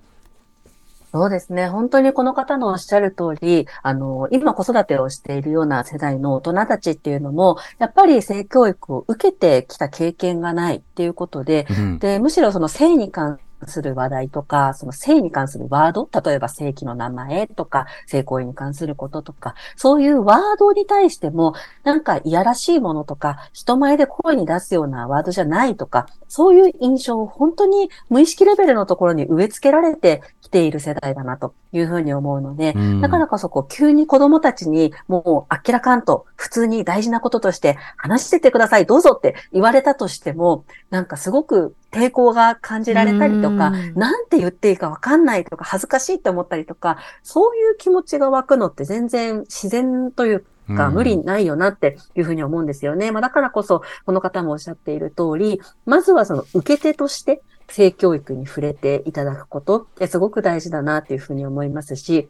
[1.13, 1.67] そうですね。
[1.67, 11.99] 本当にこの方のおっしゃる通り、あの、今子育てをしているような世代の大人たちっていうのも、やっぱり性教育を受けてきた経験がないっていうことで、うん。
[11.99, 33.01] で、むしろその性に関する話題とか、その性に関するワード、例えば性器の名前とか、性行為に関することとか、そういうワードに対しても、なんかいやらしいものとか、人前で声に出すようなワードじゃないとか、そういう印象を本当に無意識レベルのところに植え付けられてきている世代だなというふうに思うので、うん。
[33.01, 53.11] だからこそこう急に子供たちにもう明らかんと普通に大事なこととして話してってください、どうぞって言われたとしても、なんかすごく抵抗が感じられたりとかうん、なんて言っていいかわかんないとか、恥ずかしいって思ったりとか、そういう気持ちが湧くのって全然自然というがうん無理ないよなっていうふうに思うんですよね。
[53.11, 62.29] まあ、だからこそ、この方もおっしゃっている通り、まずはその受け手として性教育に触れていただくことってすごく大事だなっていうふうに思いますし、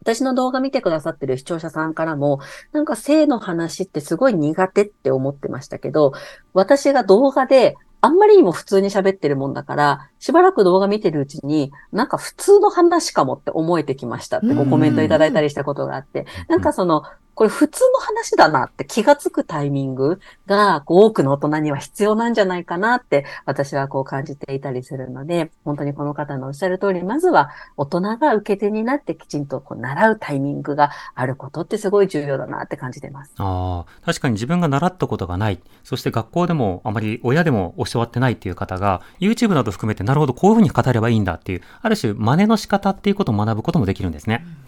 [0.00, 2.40] 私の動画見てくださってる視聴者さんからも、
[2.72, 6.12] なんか性の話ってすごい苦手って思ってましたけど、
[6.52, 33.32] 私が動画であんまりにも普通に喋ってるもんだから、しばらく動画見てるうちに、なんか普通の話かもって思えてきましたってごコメントいただいたりしたことがあって、なんかその、これ普通の話だなって気がつくタイミングが多くの大人には必要なんじゃないかなって私はこう感じていたりするので、本当にこの方のおっしゃる通り、まずは大人が受け手になってきちんとこう習うタイミングがあることってすごい重要だなって感じてます。
[33.38, 35.60] ああ、確かに自分が習ったことがない。
[35.82, 44.44] そして学校でもあまり親でも教わってないっていう方が、YouTube など含めてなるほどこういうふうに語ればいいんだっていう、ある種真似の仕方っていうことを学ぶこともできるんですね。
[44.46, 44.63] うん。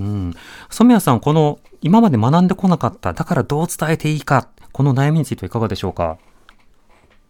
[0.00, 0.34] うん。
[0.70, 6.18] 染谷さん、この今まで学んでこなかった、だからどう伝えていいか、この悩みについてはいかがでしょうか？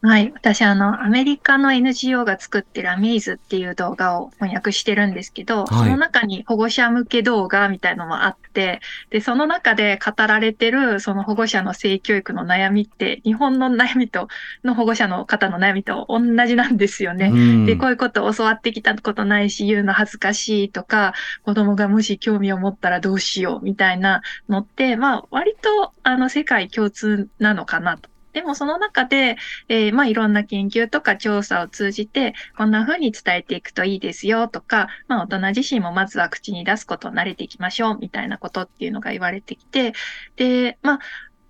[0.04, 0.32] はい。
[0.34, 8.80] 私、あの、アメリカの NGO が作ってるアメイズっていう動画を翻訳してるんですけど、はいその中に保護者向け動画みたいのもあって、
[9.10, 14.26] で、その中で語られてる、その保護者の性教育の悩みって、日本の悩みと、
[14.64, 17.30] の保護者の方の悩みと同じなんですよね。
[17.32, 28.11] うんで、こういうことを教わってきたことないし、言うの恥ずかしいとか、子供がもし興味を持ったらどうしようみたいなのって、まあ、割と、あの、世界共通なのかなと。
[28.32, 29.36] でもその中で、
[29.68, 39.92] えーまあいろんな研究とか調査を通じて、こんな風に伝えていくといいですよとか、まあ大人自身もまずは口に出すことを慣れていきましょうみたいなことっていうのが言われてきて、
[40.36, 40.98] で、まあ、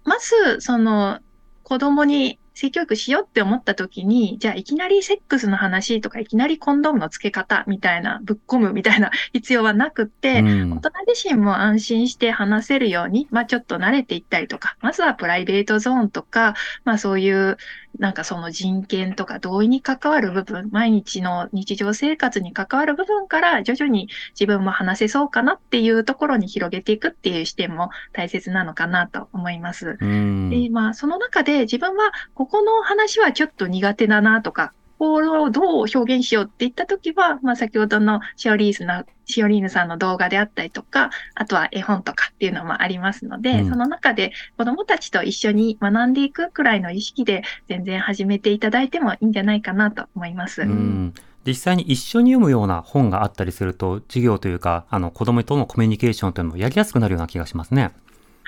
[0.05, 1.20] まず、その、
[1.62, 10.72] 子供に性教育しようって思った時に、じゃあいきなりセックスの話とかいきなりコンドームの付け方みたいな、ぶっ込むみたいな必要はなくって、うん。
[10.74, 16.54] 大人自身も安心して話せるように、まあちょっと慣れていったりとか、まずはプライベートゾーンとか、
[16.84, 17.56] まあそういう、
[17.99, 29.99] なんかその人権とか同意に関わる部分、毎日の日常生活に関わる部分から徐々に自分も話せそうかなっていうところに広げていくっていう視点も大切なのかなと思います。
[30.01, 34.72] うんで、まあ、その中で自分は、ここの話はちょっと苦手だなとか、
[35.03, 50.62] これをどう表現しようって言ったときは、まあ、先ほどのシオリーズの、シオリーヌさんの動画であったりとか、あとは絵本とかっていうのもありますので、うんその中で子供たちと一緒に学んでいくくらいの意識で全然始めていただいてもいいんじゃないかなと思います。
[50.62, 51.12] うん
[51.44, 57.90] 実際に一緒に読むような本があったりすると、授業というか、あの、子供とのコミュニケーションというのもやりやすくなるような気がしますね。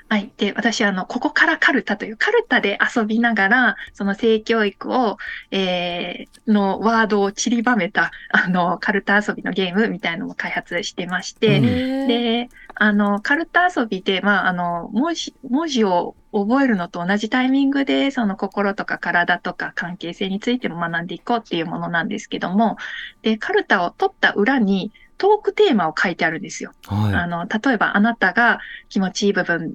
[0.09, 0.31] はい。
[0.37, 5.17] で、私は、あの、ここからカルタという、カルタで遊びながら、その性教育を、
[5.51, 11.61] えー、のワードを散りばめた、あの、カルタ遊びのゲームみたいのも開発してまして、う
[12.05, 22.77] んで、あの、カルタ遊びで、まあ、あの、文字、文字を覚えるのと同じタイミングで、その心とか体とか関係性についても学んでいこうっていうものなんですけども、
[23.23, 26.73] で、カルタを取った裏に、トークテーマを書いてあるんですよ。
[26.89, 29.75] あはの、例えばあなたが気持ちいい部分、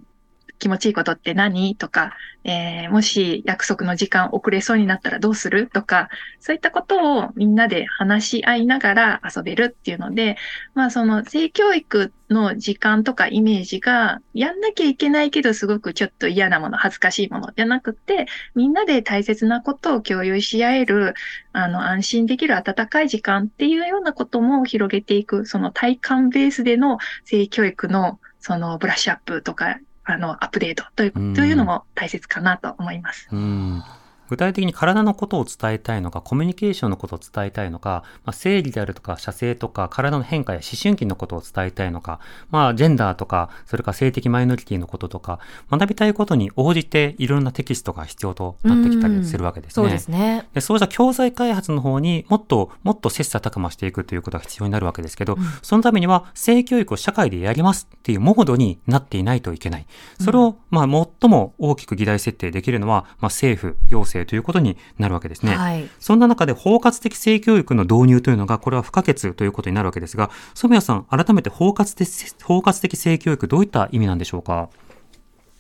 [0.60, 1.76] 気持ちいいことって何？
[1.76, 5.68] とか、えーもし約束の時間遅れそうになったらどうする？
[5.68, 10.38] とか、そういったことをみんなで話し合いながら遊べるっていうので、
[10.74, 21.14] まあその性教育の時間とかイメージがやんなきゃいけないけどすごくちょっと嫌なもの、恥ずかしいものじゃなくて、みんなで大切なことを共有し合える、
[21.54, 29.78] あの安心できる温かい時間っていうようなことも広げていく、その体感ベースでの性教育のそのブラッシュアップとか、
[30.12, 33.28] あの、アップデートといううんというのも大切かなと思います。
[33.32, 33.84] うん。
[34.30, 42.20] 具体的に体のことを伝えたいのか、コミュニケーションのことを伝えたいのか、まあ、生理であるとか、射精とか、体の変化や思春期のことを伝えたいのか、
[42.52, 49.74] まあ、ジェンダーとか、それから性的マイノリティのこととか、学びたいことに応じていろんなテキストが必要となってきたりするわけですね。
[49.74, 50.48] そうですね。
[50.54, 59.86] でそうした教材開発の方にもっともっと切磋琢磨していくということが必要になるわけですけど、そのためには性教育を社会でやりますっていうモードになっていないといけない。
[60.20, 65.56] それを、まあ最も大きく議題設定できるのは、まあ政府、行政ということになるわけですね。
[65.56, 65.90] はい。
[66.00, 72.08] そんな中で包括的性教育の導入というのが、これは不可欠ということになるわけですが、染谷さん、改めて包括的
[72.44, 74.70] 包括的性教育、どういった意味なんでしょうか？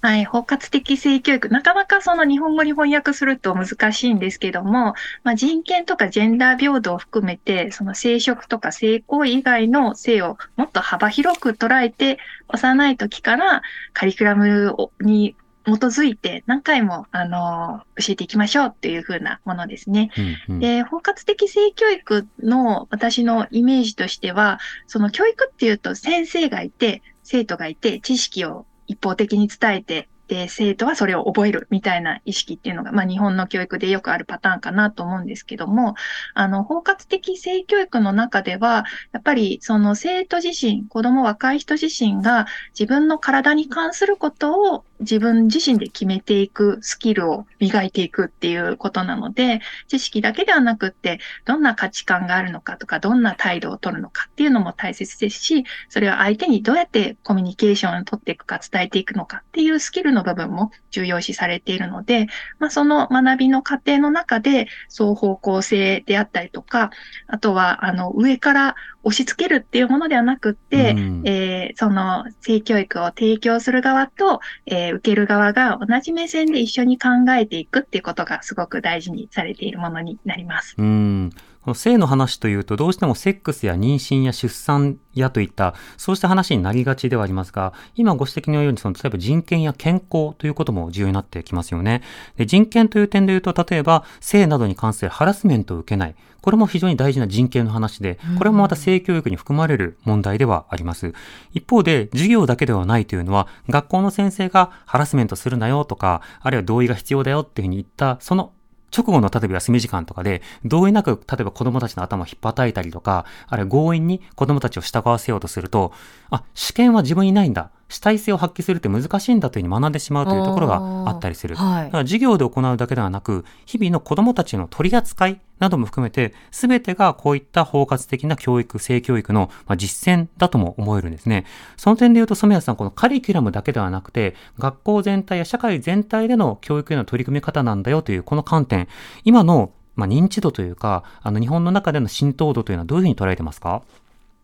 [0.01, 1.49] はい、包括的性教育。
[1.49, 4.93] なかなかその日本語に翻訳すると難しいんですけども、
[5.26, 15.36] まあ、人権とかジェンダー平等を含めて、その生殖とか性行為以外の性をもっと幅広く捉えて、幼い時からカリキュラムをに基
[15.76, 20.11] づいて何回も、あの、教えていきましょうっていう風なものですね。
[20.47, 35.95] うんうんで、包括的性教育の私のイメージとしては、その教育っていうと先生がいて、生徒がいて、知識を一方的に伝えて、で、生徒はそれを覚えるみたいな意識っていうのが、まあ日本の教育でよくあるパターンかなと思うんですけども、
[36.36, 42.45] あの、包括的性教育の中では、やっぱりその生徒自身、子供若い人自身が
[42.80, 62.28] 自分の体に関することを自分自身で決めていくスキルを磨いていくっていうことなので、知識だけではなくって、どんな価値観があるのかとか、どんな態度を取るのかっていうのも大切ですし、それは相手にどうやってコミュニケーションを取っていくか、伝えていくのかっていうスキルの部分も重要視されているので、
[62.60, 66.91] まあ、その学びの過程の中で、双方向性であったりとか、
[67.28, 80.76] あとは、あの、上から押し付けるっていうものではなくって、うん、えー、その性教育を提供する側と、えー、受ける側が同じ目線で一緒に考えていくっていうことがすごく大事にされているものになります。
[80.78, 81.32] うん
[81.62, 92.01] この性の話というと、どうしてもセックスや妊娠や出産やといった、そうした話になりがちではありますが、今ご指摘のように、その、例えば人権や健康ということも重要になってきますよね。
[92.38, 96.16] で人権という点で言うと、例えば、性などに関するハラスメントを受けない。
[96.41, 101.14] これも非常に大事な人権の話で、これもまた性教育に含まれる問題ではあります。
[101.53, 108.53] 一方で、授業だけではないというのは、学校の先生がハラスメントするなよとか、あるいは同意が必要だよっていうふうに言った、その
[108.95, 115.93] 直後の例えば休み時間とかで、同意なく、例えば子供たちの頭を引っ叩いたりとか、あるいは強引に子供たちを従わせようとすると、
[116.29, 117.71] あ、試験は自分にないんだ。
[117.89, 121.55] 主体性を発揮するって難しいんだというふうに学んでしまうというところがあったりする。
[121.55, 131.45] はい、だから授業で行うだけではなく、日々の子供たちの取り扱いなども含めて、すべてがこういった包括的な教育、性教育の実践だとも思えるんですね。
[131.75, 138.87] その点で言うと、染谷さん、このカリキュラムだけではなくて、学校全体や社会全体での教育への取り組み方なんだよというこの観点、
[139.25, 143.81] 今のまあ、認知度というか、あの日本の中での浸透度というのはどういうふうに捉えてますか？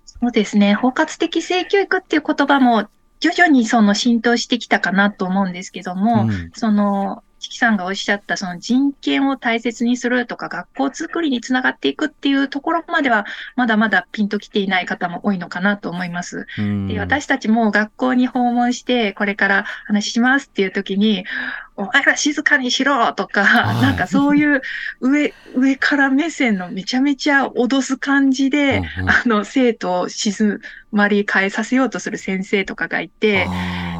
[0.05, 0.73] そうですね。
[0.73, 2.89] 包括的性教育っていう言葉も
[3.25, 16.47] 徐々にその浸透してきたかなと思うんですけども、うん、その、チキさんがおっしゃったその人権を大切にするとか学校づくりにつながっていくっていうところまではまだまだピンときていない方も多いのかなと思います。
[16.87, 21.25] で私たちも学校に訪問してこれから話しますっていう時に
[21.77, 24.61] お前ら静かにしろとか、はい、なんかそういう
[25.01, 30.61] 上、上から目線のめちゃめちゃ脅す感じで、あの、生徒を静
[30.95, 33.47] まり返させようとする先生とかがいて、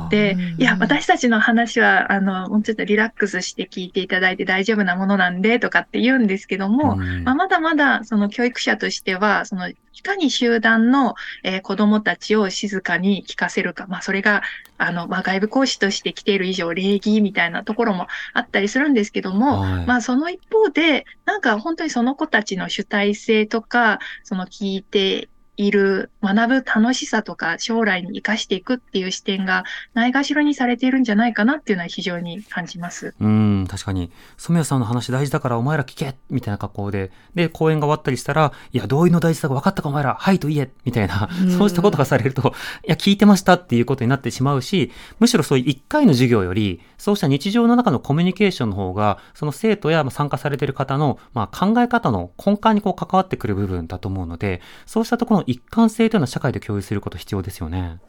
[0.10, 13.88] で、いや、私たちの話は、あの、もうちょっとリラックスして聞いていただいて大丈夫なものなんで、とかって言うんですけども、うん、まあ、まだまだ、その教育者としては、その、いかに集団の、えー、子供たちを静かに聞かせるか。
[13.88, 14.44] まあ、それが、
[14.78, 33.14] あの、まあ、外部講師として来ている以上、礼儀みたいなところもあったりするんですけども、はい、まあ、その一方で、なんか本当にその子たちの主体性とか、その聞いている学ぶ楽しさとか将来に生かしていくっていう視点がないがしろにされているんじゃないかなっていうのは非常に感じます。
[33.20, 34.12] うん、確かに。
[34.38, 42.54] 染谷さんの話大事だからお前ら聞けみたいな格好で、で、講演が終わったりしたら、いや、同意の大事さが分かったかお前ら、はいと言えみたいな、そうしたことがされると、
[42.86, 58.00] いや、聞いてましたっていうことになってしまうし、むしろそういう一回の授業より、そうした日常の中のコミュニケーションの方が、その生徒や参加されている方の、まあ、考え方の根幹にこう関わってくる部分だと思うので、そうしたところの一貫性というのは社会で共有すること必要ですよね。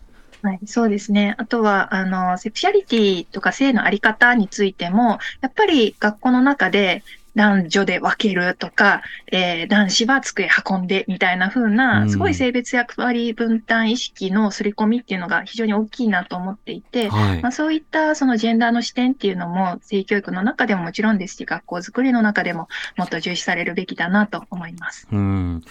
[0.43, 1.35] はい、そうですね。
[1.39, 7.03] あとは、あの、セクシャリティとか性のあり方についても、やっぱり学校の中で
[7.37, 25.07] 男女で分けるとか、えー、男子は机運んでみたいな風な、すごい性別役割分担意識の刷り込みっていうのが非常に大きいなと思っていて、はい、まあ、そういったそのジェンダーの視点っていうのも性教育の中でももちろんですし、学校づくりの中でももっと重視されるべきだなと思います。
[25.13, 25.63] うん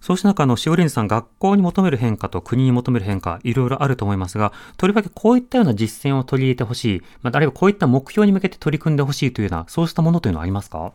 [0.00, 10.92] そうした中、の、しおりんさん、学校に求める変化と国に求める変化、いろいろあると思いますが、とりわけこういったような実践を取り入れてほしい、まあ、あるいはこういった目標に向けて取り組んでほしいというような、そうしたものというのはありますか？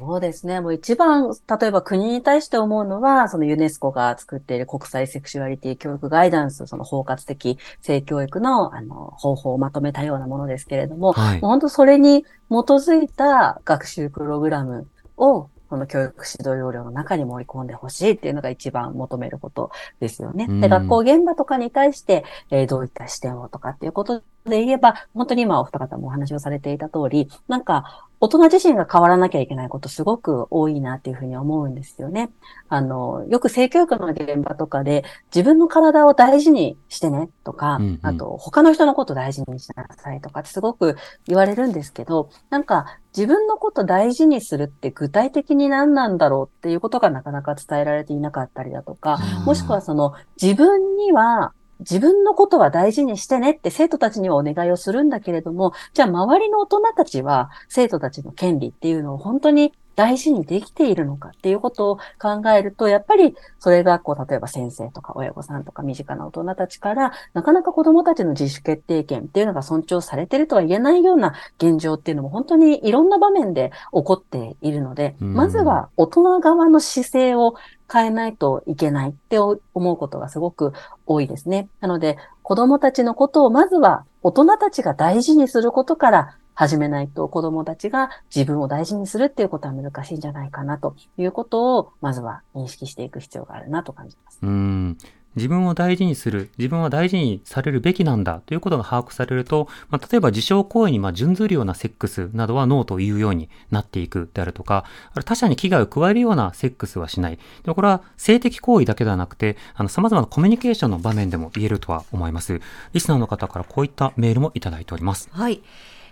[0.00, 0.60] そうですね。
[0.60, 14.86] もう一番、例えば国に対して思うのは、そのユネスコが作っている国際セクシュアリティ教育ガイダンス、その包括的性教育のあの方法をまとめたようなものですけれども、はい、もう本当それに基づいた学習プログラム
[15.16, 20.46] をこの教育指導要領の中に盛り込んでほしいっていうのが一番求めることですよね。
[20.60, 32.30] で、学校現場とかに対して、えー、どういった視点をとかっていうことで言えば、本当に今お二方もお話をされていた通り、なんか、大人自身が変わらなきゃいけないことすごく多いなっていうふうに思うんですよね。
[32.68, 77.56] あの、よく性教育の現場とかで自分の体を大事にしてねとか、うんうん、あと他の人のこと大事にしなさいとかってすごく言われるんですけど、なんか自分のこと大事にするって具体的に何なんだろうっていうことがなかなか伝えられていなかったりだとか、もしくはその自分には自分のことは大事にしてねって生徒たちにはお願いをするんだけれども、じゃあ周りの大人たちは生徒たちの権利っていうのを本当に大事にできているのかっていうことを考えると、やっぱりそれがこう、例えば先生とか親御さんとか身近な大人たちから、なかなか子供たちの自主決定権っていうのが尊重されてるとは言えないような現状っていうのも本当にいろんな場面で起こっているので、まずは大人側の姿勢を
[77.90, 80.72] 変えないといけないって思うことがすごく
[81.06, 81.68] 多いですね。
[81.80, 94.38] なので、子供たちのことをまずは大人たちが大事にすることから始めないと子供たちが自分を大事にするっていうことは難しいんじゃないかなということを、まずは認識していく必要があるなと感じます。
[94.42, 94.98] うん
[95.38, 104.84] 自分を大事にする、自分は大事にされるべきなんだということが把握されると、まあ、例えば自傷行為にま準ずるようなセックスなどはノーというようになっていくであるとか、
[105.24, 107.36] 他者に危害を加えるようなセックスはしない。
[107.36, 112.60] でもこれは性的行為だけではなくて、あの様々なコミュニケーションの場面でも言えるとは思います。
[112.92, 115.28] リスナーの方からこういったメールもいただいております。
[115.32, 115.62] はい。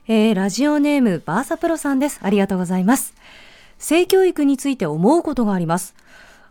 [0.08, 2.20] えー、ラジオネームバーサプロさんです。
[2.22, 3.14] ありがとうございます。
[3.78, 5.94] 性教育について思うことがあります。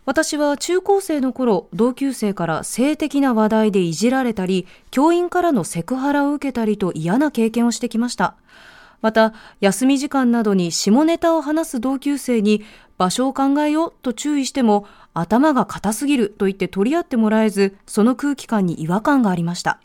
[0.06, 8.36] 私は中高生の頃、同級生から性的な話題でいじられたり、教員からのセクハラを受けたりと嫌な経験をしてきました。
[9.02, 12.62] また、休み時間などに下ネタを話す同級生に
[12.98, 19.80] 場所を考えようと注意しても、頭が硬すぎると言って取り合ってもらえず、その空気感に違和感がありました。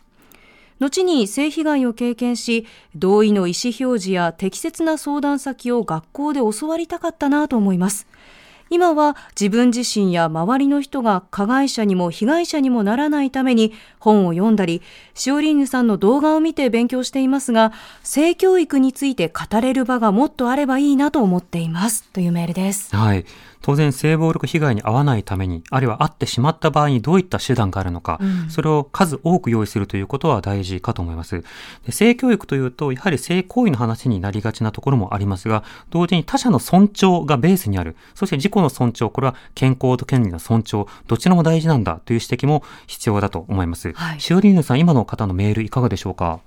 [0.80, 8.06] 後に性被害を経験し、同意の意思表示や適切な相談先を学校で教わりたかったなと思います。
[8.72, 14.82] 今は自分自身や周りの人が加害者にも被害者にもならないために本を読んだり、
[15.14, 22.06] シオリーヌさんの動画を見て勉強していますが、性教育について語れる場がもっとあればいいなと思っています。
[22.14, 22.96] というメールです。
[22.96, 23.26] はい。
[23.62, 31.44] 当然性暴力被害に遭わないために、あるいは遭ってしまった場合にどういった手段があるのか、うん、それを数多く用意するということは大事かと思います。
[31.86, 37.96] で性教育というと、やはり性行為の話になりがちなところもありますが、同時に他者の尊重がベースにある。
[38.16, 43.94] そして自己の尊重、これは健康と権利の尊重、どちらも大事なんだという指摘も必要だと思います。
[43.94, 46.40] はい、シオリーヌさん、今の方のメールいかがでしょうか？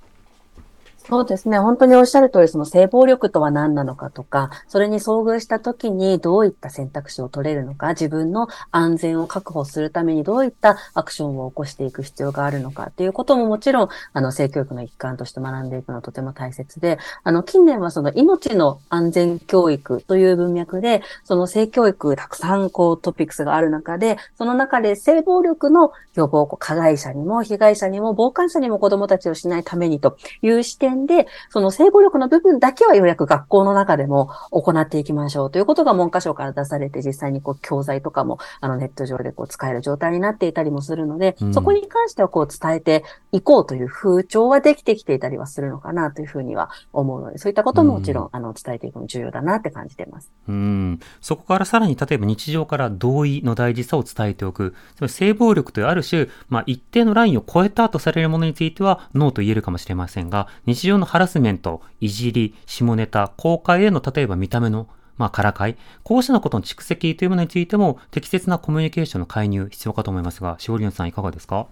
[1.07, 1.59] そうですね。
[1.59, 50.31] 本当におっしゃる通り、その性暴力とは何なのかとか、それに遭遇した時にどういった選択肢を取れるのか、自分の安全を確保するためにどういったアクションを起こしていく必要があるのかっていうことももちろん、あの、性教育の一環として学んでいくのはとても大切で、あの、近年はその命の安全教育という文脈で、その性教育たくさんこうトピックスがある中で、その中で性暴力の予防、加害者にも被害者にも傍観者にも子供たちをしないためにという視点点で、その性暴力の部分だけはようやく学校の中でも行っていきましょうということが文科省から出されて、実際にこう教材とかもあのネット上でこう使える状態になっていたりもするので、うん、そこに関してはこう伝えていこうという風潮はできてきていたりはするのかなというふうには思うので、そういったことももちろん、うん、あの伝えていくの重要だなって感じてます。
[50.49, 51.01] うん。
[51.21, 54.75] そこからさらに例えば日常から同意の大事さを伝えておく。
[55.09, 65.77] 性暴力というある種、まあ一定のラインを超えたとされるものについてはノーと言えるかもしれませんが、日常のハラスメント、いじり、下ネタ、公開への例えば見た目のまあ、からかい。
[66.03, 71.69] こうしたことの蓄積というものについても、適切なコミュニケーションの介入必要かと思いますが、しおりんさんいかがですか？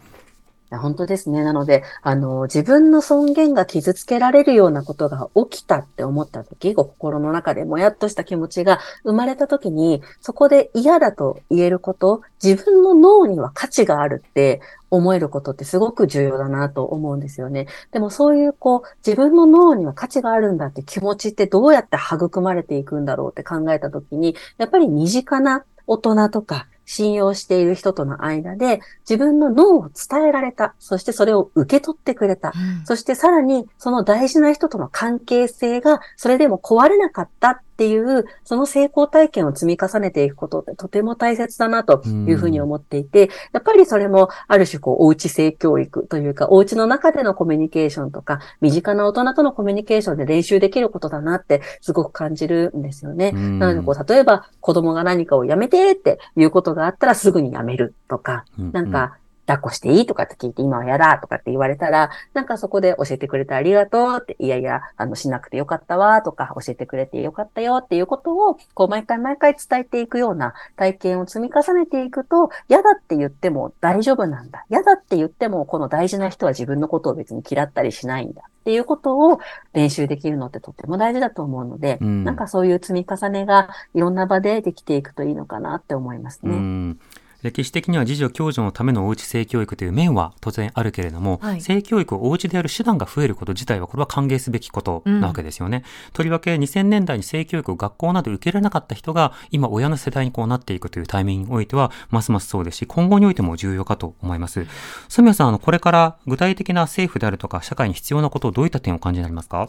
[0.73, 1.45] や本当ですね。
[1.45, 14.61] なので、あの、自分の尊厳が傷つけられるようなことが起きたって思った時、ご心の中でもやっとした気持ちが生まれた時に、そこで嫌だと言えること、自分の脳には価値があるって
[14.91, 17.66] 思えることってすごく重要だなと思うんですよね。
[17.93, 30.74] でもそういうこう、自分の脳には価値があるんだって気持ちってどうやって育まれていくんだろうって考えた時に、やっぱり身近な大人とか信用している人との間で自分の脳を伝えられた。
[30.78, 32.53] そしてそれを受け取ってくれた。
[32.55, 53.33] うん、そしてさらにその大事な人との関係性がそれでも壊れなかったっていう、その成功体験を積み重ねていくことってとても大切だなというふうに思っていて、やっぱりそれもある種こう、おうち性教育というか、おうちの中でのコミュニケーションとか、身近な大人とのコミュニケーションで練習できることだなってすごく感じるんですよね。
[53.33, 59.16] なのでこう、例えば子供が何かをやめてっていうことがあったらすぐにやめるとか、なんか、
[59.53, 74.65] 抱っこしていいとかって聞いて、今は嫌だとかって言われたら、なんかそこで教えてくれてありがとうって、いやいや、あの、しなくてよかったわとか、教えてくれてよかったよっていうことを、こう、毎回毎回伝えていくような体験を積み重ねていくと、嫌だって言っても大丈夫なんだ。
[74.71, 79.41] 嫌だって言っても、この大事な人は自分のことを別に嫌ったりしないんだっていうことを
[79.73, 86.55] 練習できるのってとっても大事だと思うので、うん、なんかそういう積み重ねがいろんな場でできていくといいのかなって思いますね。
[86.55, 87.01] うん
[87.43, 95.84] 歴史的には自助共助のためのおうち性教育という面は当然あるけれども、はい性教育をおうちでやる手段が増えること自体はこれは歓迎すべきことなわけですよね。
[96.12, 104.66] とりわけ2000年代に性教育を学校など受けられなかった人が今親の世代にこうなっていくというタイミングにおいてはますますそうですし今後においても重要かと思います。
[105.09, 109.68] 住谷さん、あのこれから具体的な政府であるとか社会に必要なことをどういった点をお感じになりますか？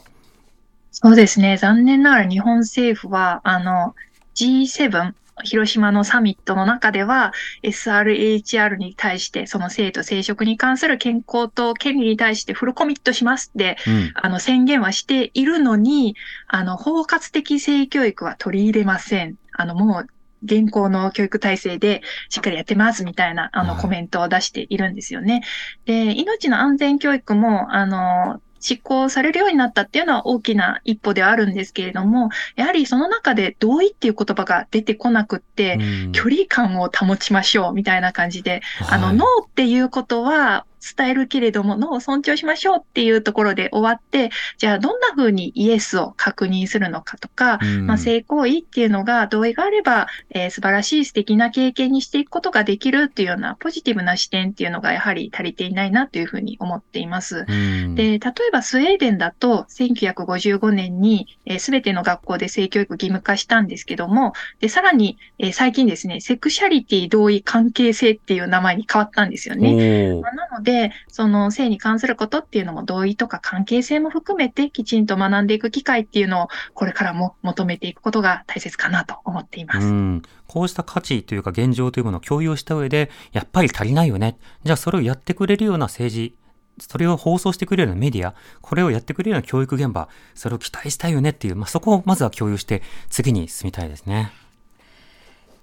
[0.92, 1.58] そうですね。
[1.58, 3.96] 残念ながら日本政府は、あの、
[4.36, 5.14] G7、
[5.44, 14.12] 広島のサミットの中では、SRHR に対して、その性と生殖に関する健康と権利に対してフルコミットしますって、うん。
[14.16, 16.16] あの、宣言はしているのに、
[16.48, 19.36] あの、包括的性教育は取り入れません。
[19.54, 20.08] あの、もう、
[20.44, 25.42] 現行の教育体制でしっかりやってますみたいな、あの、はいコメントを出しているんですよね。
[25.86, 35.78] で、命の安全教育も、あの、執行されるようになったっていうのは大きな一歩ではあるんですけれども、やはりその中で同意っていう言葉が出てこなくって、
[36.14, 40.66] 距離感を保ちましょうみたいな感じで、あの、ノーっていうことは
[40.98, 57.46] 伝えるけれども、ノーを尊重しましょうっていうところで終わって、じゃあどんな風にイエスを確認するのかとか、うんまあ、性行為っていうのが同意があれば、えー素晴らしい素敵な経験にしていくことができるっていうようなポジティブな視点っていうのがやはり足りていないなというふうに思っています。
[57.48, 61.28] うんで、例えばスウェーデンだと1955年に
[61.58, 70.14] すべ、全ての学校で性教育義務化したんですけども、で、さらに、えー最近ですね、セクシャリティ同意関係性っていう名前に変わったんですよね。
[70.22, 70.73] まあなので、
[71.08, 79.88] その性に関することっていうのも同意とか関係性も含めてきちんと学んでいく機会っていうのをこれからも求めていくことが大切かなと思っています。
[79.88, 84.38] うん、こうした価値というか現状というものを共有した上で、やっぱり足りないよね。
[84.64, 86.36] じゃあそれをやってくれるような政治、
[86.80, 94.32] それを放送してくれるようなメディア、これをやってくれるような教育現場、それを期待したいよねっていう、まあ、そこをまずは共有して、次に進みたいですね。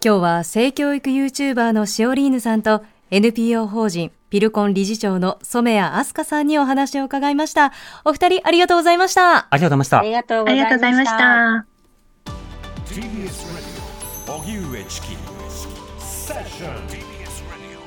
[0.02, 2.82] 今日は性教育 YouTuber のシオリーヌさんと
[3.12, 7.72] NPO 法人ピルコン理事長の染谷飛鳥さんにお話を伺いました。
[8.04, 9.48] お二人ありがとうございました。
[9.50, 10.02] ありがとうございましたあ。
[10.02, 10.46] りがとうあご
[10.78, 11.08] ざいまし。
[11.08, 11.66] したた。
[12.86, 13.00] TBS
[14.28, 15.08] Radio 荻上チキ
[15.98, 17.80] セッション TBS Radio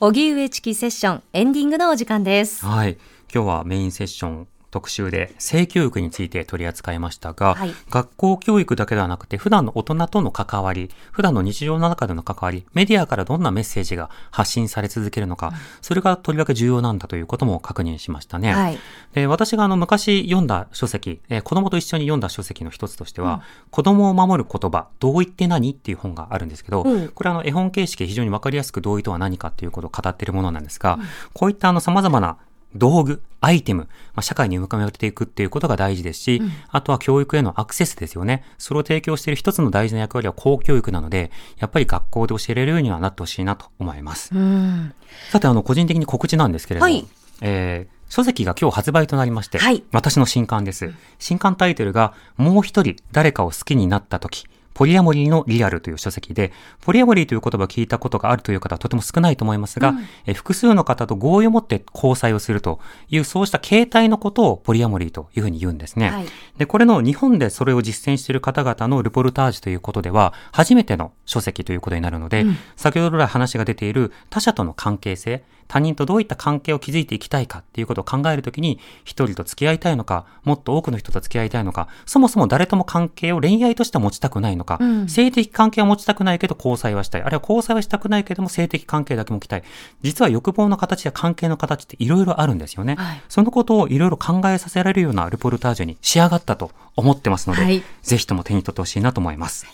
[0.00, 2.64] 荻上チキセッションエンディングのお時間です。
[2.66, 2.98] はい。
[3.32, 7.74] 今日はメインセッション特集で性教育について取り扱いましたが、はい。
[7.90, 15.52] 学校教育だけではなくて普段の大人との関わり、普段の日常の中での関わり、メディアからどんなメッセージが発信され続けるのか、
[15.82, 18.52] それがとりわけ重要なんだということも確認しましたね。
[18.52, 18.78] はい。
[19.14, 25.72] で私があの昔読んだ書籍、えー子供と一緒に読んだ書籍の一つとしては、子供を守る言葉、同意って何？
[25.72, 27.08] っていう本があるんですけど、うん。
[27.08, 30.98] これはあの絵本形式で非常にわかりやすく同意とは何かっていうことを語っているものなんですが、
[31.32, 32.36] こういったあの様々な
[32.74, 33.82] 道具、アイテム、
[34.14, 38.44] まあ、社会に向めていくっていうことが大事ですし、あとは教育へのアクセスですよね。
[38.58, 44.34] それを提供している一つの大事な役割は公教育なので、やっぱり学校で教えられるようにはなってほしいなと思います。
[44.34, 44.94] うん。
[45.30, 47.06] さて、あの、個人的に告知なんですけれども、はい
[47.40, 50.92] えー書籍が今日発売となりまして、はい私の新刊です。
[51.20, 54.46] 新刊タイトルが、もう一人誰かを好きになった時、
[54.80, 59.92] ポリアモリーのリアルという書籍で、ポリアモリーという言葉を聞いたことがあるという方はとても少ないと思いますが、
[60.24, 66.08] えー複数の方と合意を持って交際をするという、そうした形態のことをポリアモリーというふうに言うんですね。
[66.08, 66.26] はい。
[66.56, 87.22] で、これの日本でそれを実践している方々のルポルタージュということでは、初めての書籍ということになるので、先ほど来話が出ている他者との関係性、他人とどういった関係を築いていきたいかっていうことを考えるときに、一人と付き合いたいのか、もっと多くの人と付き合いたいのか、そもそも誰とも関係を恋愛としては持ちたくないのか、うん性的関係は持ちたくないけど交際はしたい。
[87.22, 89.62] あるいは交際はしたくないけども性的関係だけもきたい。
[90.02, 92.96] 実は欲望の形や関係の形っていろいろあるんですよね。
[92.96, 99.66] はいそのことをいろいろ考えさせられるようなルポルタージュに仕上がったと思ってますので、はいぜひとも手に取ってほしいなと思います。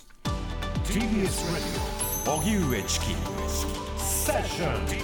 [0.84, 1.00] TBS
[2.26, 3.06] Radio 荻上チキ
[3.96, 4.95] セッション